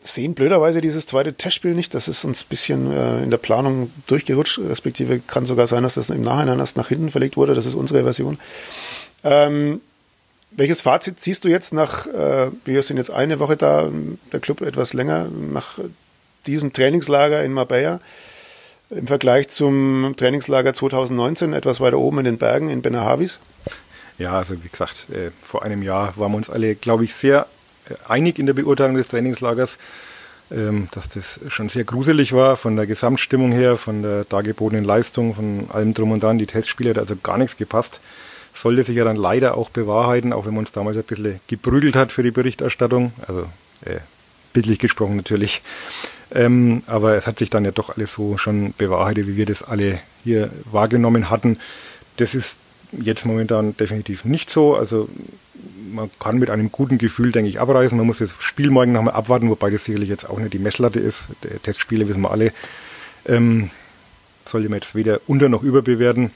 sehen 0.06 0.34
blöderweise 0.34 0.80
dieses 0.80 1.06
zweite 1.06 1.34
Testspiel 1.34 1.74
nicht. 1.74 1.94
Das 1.94 2.08
ist 2.08 2.24
uns 2.24 2.44
ein 2.44 2.48
bisschen 2.48 2.92
äh, 2.92 3.22
in 3.22 3.30
der 3.30 3.38
Planung 3.38 3.90
durchgerutscht, 4.06 4.58
respektive 4.58 5.20
kann 5.20 5.46
sogar 5.46 5.66
sein, 5.66 5.82
dass 5.82 5.94
das 5.94 6.10
im 6.10 6.22
Nachhinein 6.22 6.58
erst 6.58 6.76
nach 6.76 6.88
hinten 6.88 7.10
verlegt 7.10 7.36
wurde. 7.36 7.54
Das 7.54 7.66
ist 7.66 7.74
unsere 7.74 8.02
Version. 8.02 8.38
Ähm, 9.24 9.80
welches 10.52 10.80
Fazit 10.80 11.20
ziehst 11.20 11.44
du 11.44 11.48
jetzt 11.48 11.74
nach, 11.74 12.06
äh, 12.06 12.50
wir 12.64 12.82
sind 12.82 12.96
jetzt 12.96 13.10
eine 13.10 13.38
Woche 13.38 13.56
da, 13.56 13.90
der 14.32 14.40
Club 14.40 14.62
etwas 14.62 14.94
länger, 14.94 15.26
nach 15.52 15.78
diesem 16.46 16.72
Trainingslager 16.72 17.42
in 17.42 17.52
Marbella 17.52 18.00
im 18.90 19.06
Vergleich 19.06 19.48
zum 19.48 20.14
Trainingslager 20.16 20.72
2019, 20.72 21.52
etwas 21.52 21.80
weiter 21.80 21.98
oben 21.98 22.20
in 22.20 22.24
den 22.24 22.38
Bergen 22.38 22.68
in 22.68 22.82
Benahavis? 22.82 23.38
Ja, 24.18 24.38
also 24.38 24.62
wie 24.62 24.68
gesagt, 24.68 25.10
äh, 25.10 25.30
vor 25.42 25.64
einem 25.64 25.82
Jahr 25.82 26.16
waren 26.16 26.32
wir 26.32 26.36
uns 26.36 26.48
alle, 26.48 26.74
glaube 26.74 27.04
ich, 27.04 27.14
sehr 27.14 27.46
einig 28.08 28.38
in 28.38 28.46
der 28.46 28.54
Beurteilung 28.54 28.96
des 28.96 29.08
Trainingslagers, 29.08 29.78
ähm, 30.50 30.88
dass 30.92 31.08
das 31.08 31.40
schon 31.48 31.68
sehr 31.68 31.84
gruselig 31.84 32.32
war 32.32 32.56
von 32.56 32.76
der 32.76 32.86
Gesamtstimmung 32.86 33.52
her, 33.52 33.76
von 33.76 34.02
der 34.02 34.24
dargebotenen 34.24 34.84
Leistung, 34.84 35.34
von 35.34 35.68
allem 35.72 35.94
drum 35.94 36.12
und 36.12 36.22
dran. 36.22 36.38
Die 36.38 36.46
Testspiele 36.46 36.90
hat 36.90 36.98
also 36.98 37.16
gar 37.16 37.38
nichts 37.38 37.56
gepasst. 37.56 38.00
Sollte 38.54 38.84
sich 38.84 38.96
ja 38.96 39.04
dann 39.04 39.16
leider 39.16 39.56
auch 39.56 39.70
bewahrheiten, 39.70 40.32
auch 40.32 40.46
wenn 40.46 40.54
man 40.54 40.60
uns 40.60 40.72
damals 40.72 40.96
ein 40.96 41.02
bisschen 41.02 41.40
geprügelt 41.46 41.94
hat 41.94 42.12
für 42.12 42.22
die 42.22 42.30
Berichterstattung. 42.30 43.12
Also 43.26 43.42
äh, 43.84 43.98
bildlich 44.52 44.78
gesprochen 44.78 45.16
natürlich. 45.16 45.62
Ähm, 46.34 46.82
aber 46.86 47.16
es 47.16 47.26
hat 47.26 47.38
sich 47.38 47.50
dann 47.50 47.64
ja 47.64 47.70
doch 47.70 47.96
alles 47.96 48.12
so 48.12 48.38
schon 48.38 48.72
bewahrheitet, 48.78 49.26
wie 49.26 49.36
wir 49.36 49.46
das 49.46 49.62
alle 49.62 49.98
hier 50.24 50.50
wahrgenommen 50.64 51.30
hatten. 51.30 51.58
Das 52.16 52.34
ist 52.34 52.58
jetzt 52.92 53.26
momentan 53.26 53.76
definitiv 53.76 54.24
nicht 54.24 54.50
so. 54.50 54.74
Also 54.74 55.08
man 55.92 56.10
kann 56.18 56.38
mit 56.38 56.50
einem 56.50 56.70
guten 56.72 56.98
Gefühl, 56.98 57.32
denke 57.32 57.48
ich, 57.48 57.60
abreisen. 57.60 57.98
Man 57.98 58.06
muss 58.06 58.18
das 58.18 58.34
Spiel 58.40 58.70
morgen 58.70 58.92
nochmal 58.92 59.14
abwarten, 59.14 59.50
wobei 59.50 59.70
das 59.70 59.84
sicherlich 59.84 60.08
jetzt 60.08 60.28
auch 60.28 60.38
nicht 60.38 60.52
die 60.52 60.58
Messlatte 60.58 61.00
ist. 61.00 61.28
Testspiele 61.62 62.08
wissen 62.08 62.22
wir 62.22 62.30
alle. 62.30 62.52
Ähm, 63.26 63.70
sollte 64.44 64.68
man 64.68 64.80
jetzt 64.80 64.94
weder 64.94 65.20
unter 65.26 65.48
noch 65.48 65.62
überbewerten. 65.62 66.30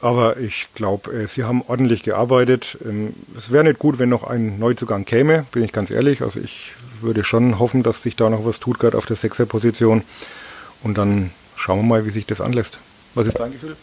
Aber 0.00 0.38
ich 0.38 0.68
glaube, 0.74 1.12
äh, 1.12 1.26
sie 1.26 1.44
haben 1.44 1.62
ordentlich 1.66 2.02
gearbeitet. 2.02 2.78
Ähm, 2.84 3.14
es 3.36 3.52
wäre 3.52 3.64
nicht 3.64 3.78
gut, 3.78 3.98
wenn 3.98 4.08
noch 4.08 4.24
ein 4.24 4.58
Neuzugang 4.58 5.04
käme, 5.04 5.44
bin 5.52 5.62
ich 5.62 5.72
ganz 5.72 5.90
ehrlich. 5.90 6.22
Also 6.22 6.40
ich 6.40 6.72
würde 7.02 7.22
schon 7.22 7.58
hoffen, 7.58 7.82
dass 7.82 8.02
sich 8.02 8.16
da 8.16 8.30
noch 8.30 8.44
was 8.44 8.60
tut, 8.60 8.78
gerade 8.78 8.96
auf 8.96 9.06
der 9.06 9.16
Sechserposition. 9.16 10.02
Und 10.82 10.96
dann 10.96 11.30
schauen 11.56 11.80
wir 11.80 11.86
mal, 11.86 12.06
wie 12.06 12.10
sich 12.10 12.24
das 12.24 12.40
anlässt. 12.40 12.78
Was 13.14 13.26
ist 13.26 13.38
dein 13.38 13.52
Gefühl? 13.52 13.76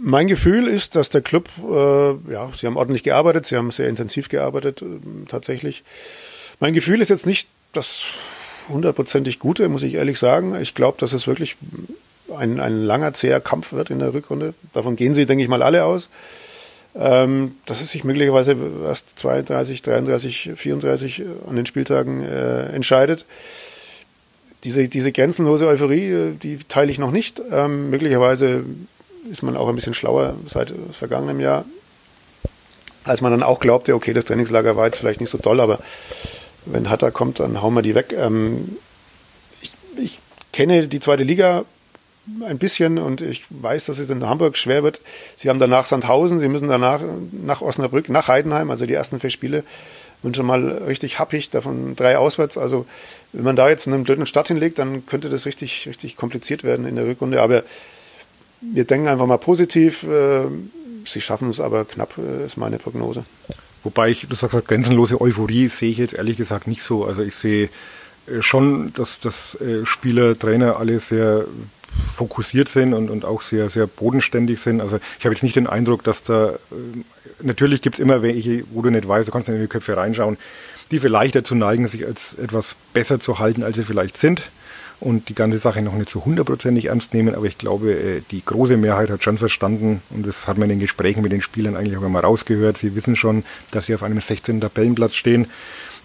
Mein 0.00 0.26
Gefühl 0.26 0.68
ist, 0.68 0.96
dass 0.96 1.10
der 1.10 1.20
Club, 1.20 1.48
äh, 1.58 2.32
ja, 2.32 2.50
sie 2.56 2.66
haben 2.66 2.76
ordentlich 2.76 3.02
gearbeitet, 3.02 3.46
sie 3.46 3.56
haben 3.56 3.70
sehr 3.70 3.88
intensiv 3.88 4.28
gearbeitet, 4.28 4.82
äh, 4.82 4.86
tatsächlich. 5.28 5.84
Mein 6.60 6.72
Gefühl 6.72 7.00
ist 7.00 7.08
jetzt 7.08 7.26
nicht 7.26 7.48
das 7.72 8.04
hundertprozentig 8.68 9.38
Gute, 9.38 9.68
muss 9.68 9.82
ich 9.82 9.94
ehrlich 9.94 10.18
sagen. 10.18 10.60
Ich 10.60 10.74
glaube, 10.74 10.98
dass 10.98 11.12
es 11.12 11.26
wirklich 11.26 11.56
ein, 12.36 12.60
ein 12.60 12.82
langer, 12.82 13.14
zäher 13.14 13.40
Kampf 13.40 13.72
wird 13.72 13.90
in 13.90 13.98
der 13.98 14.14
Rückrunde. 14.14 14.54
Davon 14.72 14.96
gehen 14.96 15.14
sie, 15.14 15.26
denke 15.26 15.42
ich 15.42 15.50
mal, 15.50 15.62
alle 15.62 15.84
aus. 15.84 16.08
Ähm, 16.94 17.56
dass 17.64 17.80
es 17.80 17.90
sich 17.90 18.04
möglicherweise 18.04 18.54
erst 18.84 19.18
32, 19.18 19.80
33, 19.80 20.50
34 20.54 21.22
an 21.48 21.56
den 21.56 21.64
Spieltagen 21.64 22.22
äh, 22.22 22.66
entscheidet. 22.66 23.24
Diese, 24.64 24.88
diese 24.88 25.10
grenzenlose 25.10 25.66
Euphorie, 25.66 26.10
äh, 26.10 26.32
die 26.32 26.58
teile 26.68 26.90
ich 26.90 26.98
noch 26.98 27.10
nicht. 27.10 27.40
Ähm, 27.50 27.88
möglicherweise 27.88 28.64
ist 29.30 29.42
man 29.42 29.56
auch 29.56 29.68
ein 29.68 29.74
bisschen 29.74 29.94
schlauer 29.94 30.34
seit 30.46 30.72
vergangenem 30.92 31.40
Jahr, 31.40 31.64
als 33.04 33.20
man 33.20 33.32
dann 33.32 33.42
auch 33.42 33.60
glaubte, 33.60 33.94
okay, 33.94 34.12
das 34.12 34.24
Trainingslager 34.24 34.76
war 34.76 34.86
jetzt 34.86 34.98
vielleicht 34.98 35.20
nicht 35.20 35.30
so 35.30 35.38
toll, 35.38 35.60
aber 35.60 35.78
wenn 36.66 36.90
Hatter 36.90 37.10
kommt, 37.10 37.40
dann 37.40 37.60
hauen 37.60 37.74
wir 37.74 37.82
die 37.82 37.94
weg. 37.94 38.14
Ähm, 38.16 38.76
ich, 39.60 39.74
ich 39.96 40.20
kenne 40.52 40.86
die 40.86 41.00
zweite 41.00 41.24
Liga 41.24 41.64
ein 42.46 42.58
bisschen 42.58 42.98
und 42.98 43.20
ich 43.20 43.44
weiß, 43.50 43.86
dass 43.86 43.98
es 43.98 44.10
in 44.10 44.24
Hamburg 44.24 44.56
schwer 44.56 44.84
wird. 44.84 45.00
Sie 45.36 45.48
haben 45.48 45.58
danach 45.58 45.86
Sandhausen, 45.86 46.38
sie 46.38 46.48
müssen 46.48 46.68
danach 46.68 47.00
nach 47.32 47.62
Osnabrück, 47.62 48.08
nach 48.08 48.28
Heidenheim, 48.28 48.70
also 48.70 48.86
die 48.86 48.94
ersten 48.94 49.18
vier 49.18 49.30
Spiele 49.30 49.64
und 50.22 50.36
schon 50.36 50.46
mal 50.46 50.68
richtig 50.86 51.18
happig, 51.18 51.50
davon 51.50 51.96
drei 51.96 52.16
auswärts. 52.16 52.56
Also 52.56 52.86
wenn 53.32 53.44
man 53.44 53.56
da 53.56 53.68
jetzt 53.68 53.88
einen 53.88 54.04
blöden 54.04 54.26
Start 54.26 54.48
hinlegt, 54.48 54.78
dann 54.78 55.04
könnte 55.04 55.28
das 55.30 55.46
richtig, 55.46 55.88
richtig 55.88 56.16
kompliziert 56.16 56.62
werden 56.62 56.86
in 56.86 56.94
der 56.94 57.06
Rückrunde. 57.06 57.42
Aber 57.42 57.64
wir 58.62 58.84
denken 58.84 59.08
einfach 59.08 59.26
mal 59.26 59.38
positiv. 59.38 60.04
Äh, 60.04 60.44
sie 61.04 61.20
schaffen 61.20 61.50
es 61.50 61.60
aber 61.60 61.84
knapp, 61.84 62.14
äh, 62.18 62.46
ist 62.46 62.56
meine 62.56 62.78
Prognose. 62.78 63.24
Wobei 63.82 64.10
ich, 64.10 64.26
du 64.28 64.36
sagst, 64.36 64.66
grenzenlose 64.66 65.20
Euphorie 65.20 65.68
sehe 65.68 65.90
ich 65.90 65.98
jetzt 65.98 66.14
ehrlich 66.14 66.36
gesagt 66.36 66.68
nicht 66.68 66.82
so. 66.82 67.04
Also 67.04 67.22
ich 67.22 67.34
sehe 67.34 67.68
äh, 68.28 68.40
schon, 68.40 68.92
dass, 68.94 69.18
dass 69.20 69.58
Spieler, 69.84 70.38
Trainer 70.38 70.78
alle 70.78 71.00
sehr 71.00 71.44
fokussiert 72.16 72.70
sind 72.70 72.94
und, 72.94 73.10
und 73.10 73.24
auch 73.24 73.42
sehr, 73.42 73.68
sehr 73.68 73.86
bodenständig 73.86 74.60
sind. 74.60 74.80
Also 74.80 74.98
ich 75.18 75.24
habe 75.26 75.34
jetzt 75.34 75.42
nicht 75.42 75.56
den 75.56 75.66
Eindruck, 75.66 76.04
dass 76.04 76.22
da, 76.22 76.54
natürlich 77.42 77.82
gibt 77.82 77.96
es 77.96 77.98
immer 77.98 78.22
welche, 78.22 78.64
wo 78.70 78.80
du 78.80 78.88
nicht 78.88 79.06
weißt, 79.06 79.28
du 79.28 79.32
kannst 79.32 79.50
in 79.50 79.60
die 79.60 79.66
Köpfe 79.66 79.94
reinschauen, 79.94 80.38
die 80.90 81.00
vielleicht 81.00 81.34
dazu 81.34 81.54
neigen, 81.54 81.88
sich 81.88 82.06
als 82.06 82.32
etwas 82.32 82.76
besser 82.94 83.20
zu 83.20 83.38
halten, 83.40 83.62
als 83.62 83.76
sie 83.76 83.82
vielleicht 83.82 84.16
sind 84.16 84.42
und 85.02 85.28
die 85.28 85.34
ganze 85.34 85.58
Sache 85.58 85.82
noch 85.82 85.94
nicht 85.94 86.10
so 86.10 86.24
hundertprozentig 86.24 86.86
ernst 86.86 87.12
nehmen. 87.12 87.34
Aber 87.34 87.46
ich 87.46 87.58
glaube, 87.58 87.92
äh, 87.92 88.22
die 88.30 88.44
große 88.44 88.76
Mehrheit 88.76 89.10
hat 89.10 89.22
schon 89.22 89.36
verstanden 89.36 90.00
und 90.10 90.26
das 90.26 90.46
hat 90.46 90.58
man 90.58 90.70
in 90.70 90.76
den 90.76 90.80
Gesprächen 90.80 91.22
mit 91.22 91.32
den 91.32 91.42
Spielern 91.42 91.76
eigentlich 91.76 91.96
auch 91.96 92.02
immer 92.02 92.20
rausgehört. 92.20 92.78
Sie 92.78 92.94
wissen 92.94 93.16
schon, 93.16 93.44
dass 93.72 93.86
sie 93.86 93.94
auf 93.94 94.04
einem 94.04 94.20
16. 94.20 94.60
Tabellenplatz 94.60 95.14
stehen, 95.14 95.46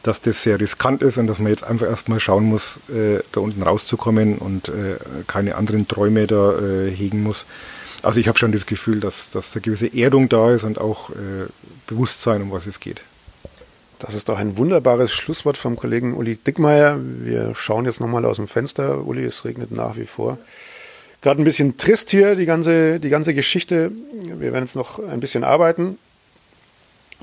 dass 0.01 0.21
das 0.21 0.41
sehr 0.41 0.60
riskant 0.60 1.03
ist 1.03 1.17
und 1.17 1.27
dass 1.27 1.38
man 1.38 1.51
jetzt 1.51 1.63
einfach 1.63 1.86
erstmal 1.88 2.19
schauen 2.19 2.45
muss, 2.45 2.79
äh, 2.89 3.19
da 3.31 3.41
unten 3.41 3.62
rauszukommen 3.62 4.39
und 4.39 4.69
äh, 4.69 4.95
keine 5.27 5.55
anderen 5.55 5.88
Träume 5.88 6.25
da 6.25 6.55
hegen 6.89 7.23
muss. 7.23 7.45
Also 8.01 8.19
ich 8.19 8.27
habe 8.27 8.38
schon 8.38 8.51
das 8.51 8.65
Gefühl, 8.65 8.99
dass, 8.99 9.29
dass 9.31 9.53
eine 9.53 9.62
gewisse 9.62 9.93
Erdung 9.95 10.29
da 10.29 10.53
ist 10.53 10.63
und 10.63 10.79
auch 10.79 11.10
Bewusstsein, 11.88 12.41
um 12.41 12.51
was 12.51 12.67
es 12.67 12.79
geht. 12.79 13.01
Das 13.99 14.13
ist 14.13 14.29
doch 14.29 14.38
ein 14.38 14.57
wunderbares 14.57 15.12
Schlusswort 15.12 15.57
vom 15.57 15.75
Kollegen 15.75 16.15
Uli 16.15 16.36
Dickmeier. 16.36 16.99
Wir 16.99 17.55
schauen 17.55 17.86
jetzt 17.86 17.99
nochmal 17.99 18.25
aus 18.25 18.36
dem 18.36 18.47
Fenster. 18.47 19.05
Uli, 19.05 19.25
es 19.25 19.43
regnet 19.43 19.71
nach 19.71 19.97
wie 19.97 20.05
vor. 20.05 20.38
Gerade 21.21 21.41
ein 21.41 21.45
bisschen 21.45 21.77
trist 21.77 22.12
hier, 22.12 22.36
die 22.36 22.45
ganze, 22.45 22.99
die 22.99 23.10
ganze 23.10 23.33
Geschichte. 23.33 23.91
Wir 24.21 24.53
werden 24.53 24.65
jetzt 24.65 24.75
noch 24.75 24.99
ein 24.99 25.19
bisschen 25.19 25.43
arbeiten. 25.43 25.97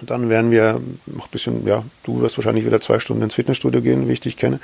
Und 0.01 0.11
dann 0.11 0.29
werden 0.29 0.51
wir 0.51 0.81
noch 1.07 1.27
ein 1.27 1.31
bisschen, 1.31 1.65
ja, 1.65 1.85
du 2.03 2.21
wirst 2.21 2.37
wahrscheinlich 2.39 2.67
wieder 2.67 2.81
zwei 2.81 2.99
Stunden 2.99 3.23
ins 3.23 3.35
Fitnessstudio 3.35 3.81
gehen, 3.81 4.09
wie 4.09 4.13
ich 4.13 4.21
dich 4.21 4.37
kenne. 4.37 4.59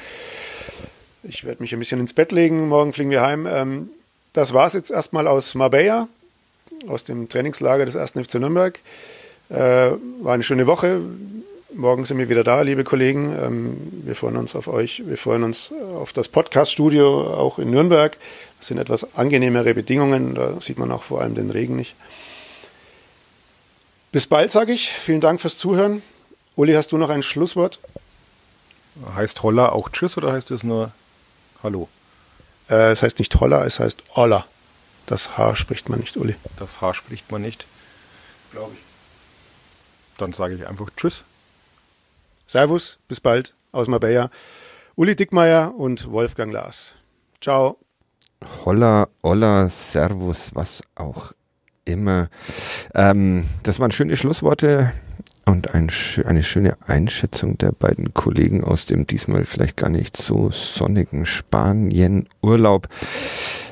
Ich 1.23 1.44
werde 1.44 1.62
mich 1.62 1.73
ein 1.73 1.79
bisschen 1.79 2.01
ins 2.01 2.12
Bett 2.12 2.33
legen. 2.33 2.66
Morgen 2.66 2.92
fliegen 2.92 3.11
wir 3.11 3.20
heim. 3.20 3.46
Ähm, 3.46 3.88
das 4.33 4.53
war 4.53 4.66
es 4.66 4.73
jetzt 4.73 4.90
erstmal 4.90 5.29
aus 5.29 5.55
Marbella, 5.55 6.09
aus 6.88 7.05
dem 7.05 7.29
Trainingslager 7.29 7.85
des 7.85 7.94
1. 7.94 8.12
FC 8.12 8.35
Nürnberg. 8.35 8.81
Äh, 9.49 9.55
war 10.23 10.35
eine 10.35 10.42
schöne 10.42 10.66
Woche. 10.66 11.01
Morgen 11.75 12.05
sind 12.05 12.19
wir 12.19 12.29
wieder 12.29 12.43
da, 12.43 12.63
liebe 12.63 12.83
Kollegen. 12.83 13.33
Ähm, 13.39 13.77
wir 14.05 14.17
freuen 14.17 14.37
uns 14.37 14.57
auf 14.57 14.67
euch. 14.67 15.03
Wir 15.07 15.17
freuen 15.17 15.45
uns 15.45 15.73
auf 15.95 16.13
das 16.13 16.29
Podcast-Studio 16.29 17.33
auch 17.33 17.61
in 17.61 17.71
Nürnberg. 17.71 18.17
Das 18.59 18.67
sind 18.67 18.79
etwas 18.79 19.15
angenehmere 19.17 19.73
Bedingungen. 19.75 20.35
Da 20.35 20.61
sieht 20.61 20.79
man 20.79 20.91
auch 20.91 21.05
vor 21.05 21.21
allem 21.21 21.37
den 21.37 21.51
Regen 21.51 21.77
nicht. 21.77 21.95
Bis 24.11 24.27
bald, 24.27 24.51
sage 24.51 24.73
ich. 24.73 24.91
Vielen 24.91 25.21
Dank 25.21 25.41
fürs 25.41 25.59
Zuhören. 25.59 26.03
Uli, 26.57 26.73
hast 26.75 26.91
du 26.91 26.99
noch 26.99 27.09
ein 27.09 27.23
Schlusswort? 27.23 27.79
Heißt 29.15 29.45
Holla 29.45 29.69
auch 29.69 29.91
Tschüss 29.91 30.17
oder 30.17 30.33
heißt 30.33 30.51
es 30.51 30.65
nur 30.65 30.91
Hallo? 31.63 31.89
Äh, 32.69 32.91
es 32.91 33.03
heißt 33.03 33.21
nicht 33.21 33.39
Holla, 33.39 33.65
es 33.65 33.79
heißt 33.79 34.03
Olla. 34.17 34.45
Das 35.07 35.39
H 35.39 35.55
spricht 35.55 35.89
man 35.89 36.01
nicht, 36.01 36.17
Uli. 36.17 36.35
Das 36.59 36.81
H 36.81 36.95
spricht 36.95 37.31
man 37.31 37.43
nicht. 37.43 37.65
Glaube 38.51 38.73
ich. 38.75 38.81
Dann 40.19 40.33
sage 40.33 40.57
ich 40.57 40.67
einfach 40.67 40.89
Tschüss. 40.97 41.23
Servus, 42.51 42.99
bis 43.07 43.21
bald 43.21 43.55
aus 43.71 43.87
Marbella. 43.87 44.29
Uli 44.97 45.15
Dickmeier 45.15 45.73
und 45.73 46.11
Wolfgang 46.11 46.53
Lars. 46.53 46.97
Ciao. 47.41 47.79
Holla, 48.65 49.07
Olla, 49.23 49.69
Servus, 49.69 50.53
was 50.57 50.83
auch 50.97 51.31
immer. 51.85 52.29
Ähm, 52.93 53.45
das 53.63 53.79
waren 53.79 53.93
schöne 53.93 54.17
Schlussworte 54.17 54.93
und 55.45 55.77
ein, 55.77 55.93
eine 56.27 56.43
schöne 56.43 56.77
Einschätzung 56.89 57.57
der 57.57 57.71
beiden 57.71 58.15
Kollegen 58.15 58.65
aus 58.65 58.85
dem 58.85 59.07
diesmal 59.07 59.45
vielleicht 59.45 59.77
gar 59.77 59.89
nicht 59.89 60.17
so 60.17 60.51
sonnigen 60.51 61.27
Spanien-Urlaub. 61.27 62.89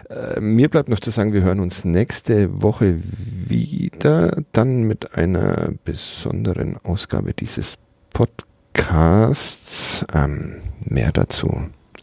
Äh, 0.09 0.39
mir 0.39 0.69
bleibt 0.69 0.89
noch 0.89 1.01
zu 1.01 1.11
sagen, 1.11 1.33
wir 1.33 1.43
hören 1.43 1.59
uns 1.59 1.85
nächste 1.85 2.63
Woche 2.63 2.95
wieder, 3.03 4.41
dann 4.53 4.85
mit 4.85 5.17
einer 5.17 5.73
besonderen 5.83 6.77
Ausgabe 6.85 7.35
dieses 7.35 7.77
Podcasts. 8.11 8.48
Podcasts. 8.79 10.07
Ähm, 10.15 10.61
mehr 10.85 11.11
dazu 11.11 11.49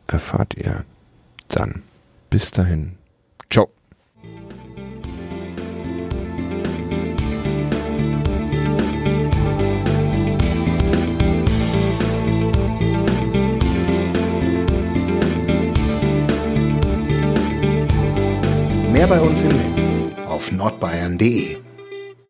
erfahrt 0.08 0.56
ihr 0.56 0.84
dann. 1.48 1.84
Bis 2.30 2.52
dahin. 2.52 2.98
Ciao. 3.50 3.70
Mehr 18.92 19.08
bei 19.08 19.22
uns 19.22 19.42
im 19.42 19.48
Netz 19.48 20.02
auf 20.28 20.52
nordbayern.de 20.52 21.65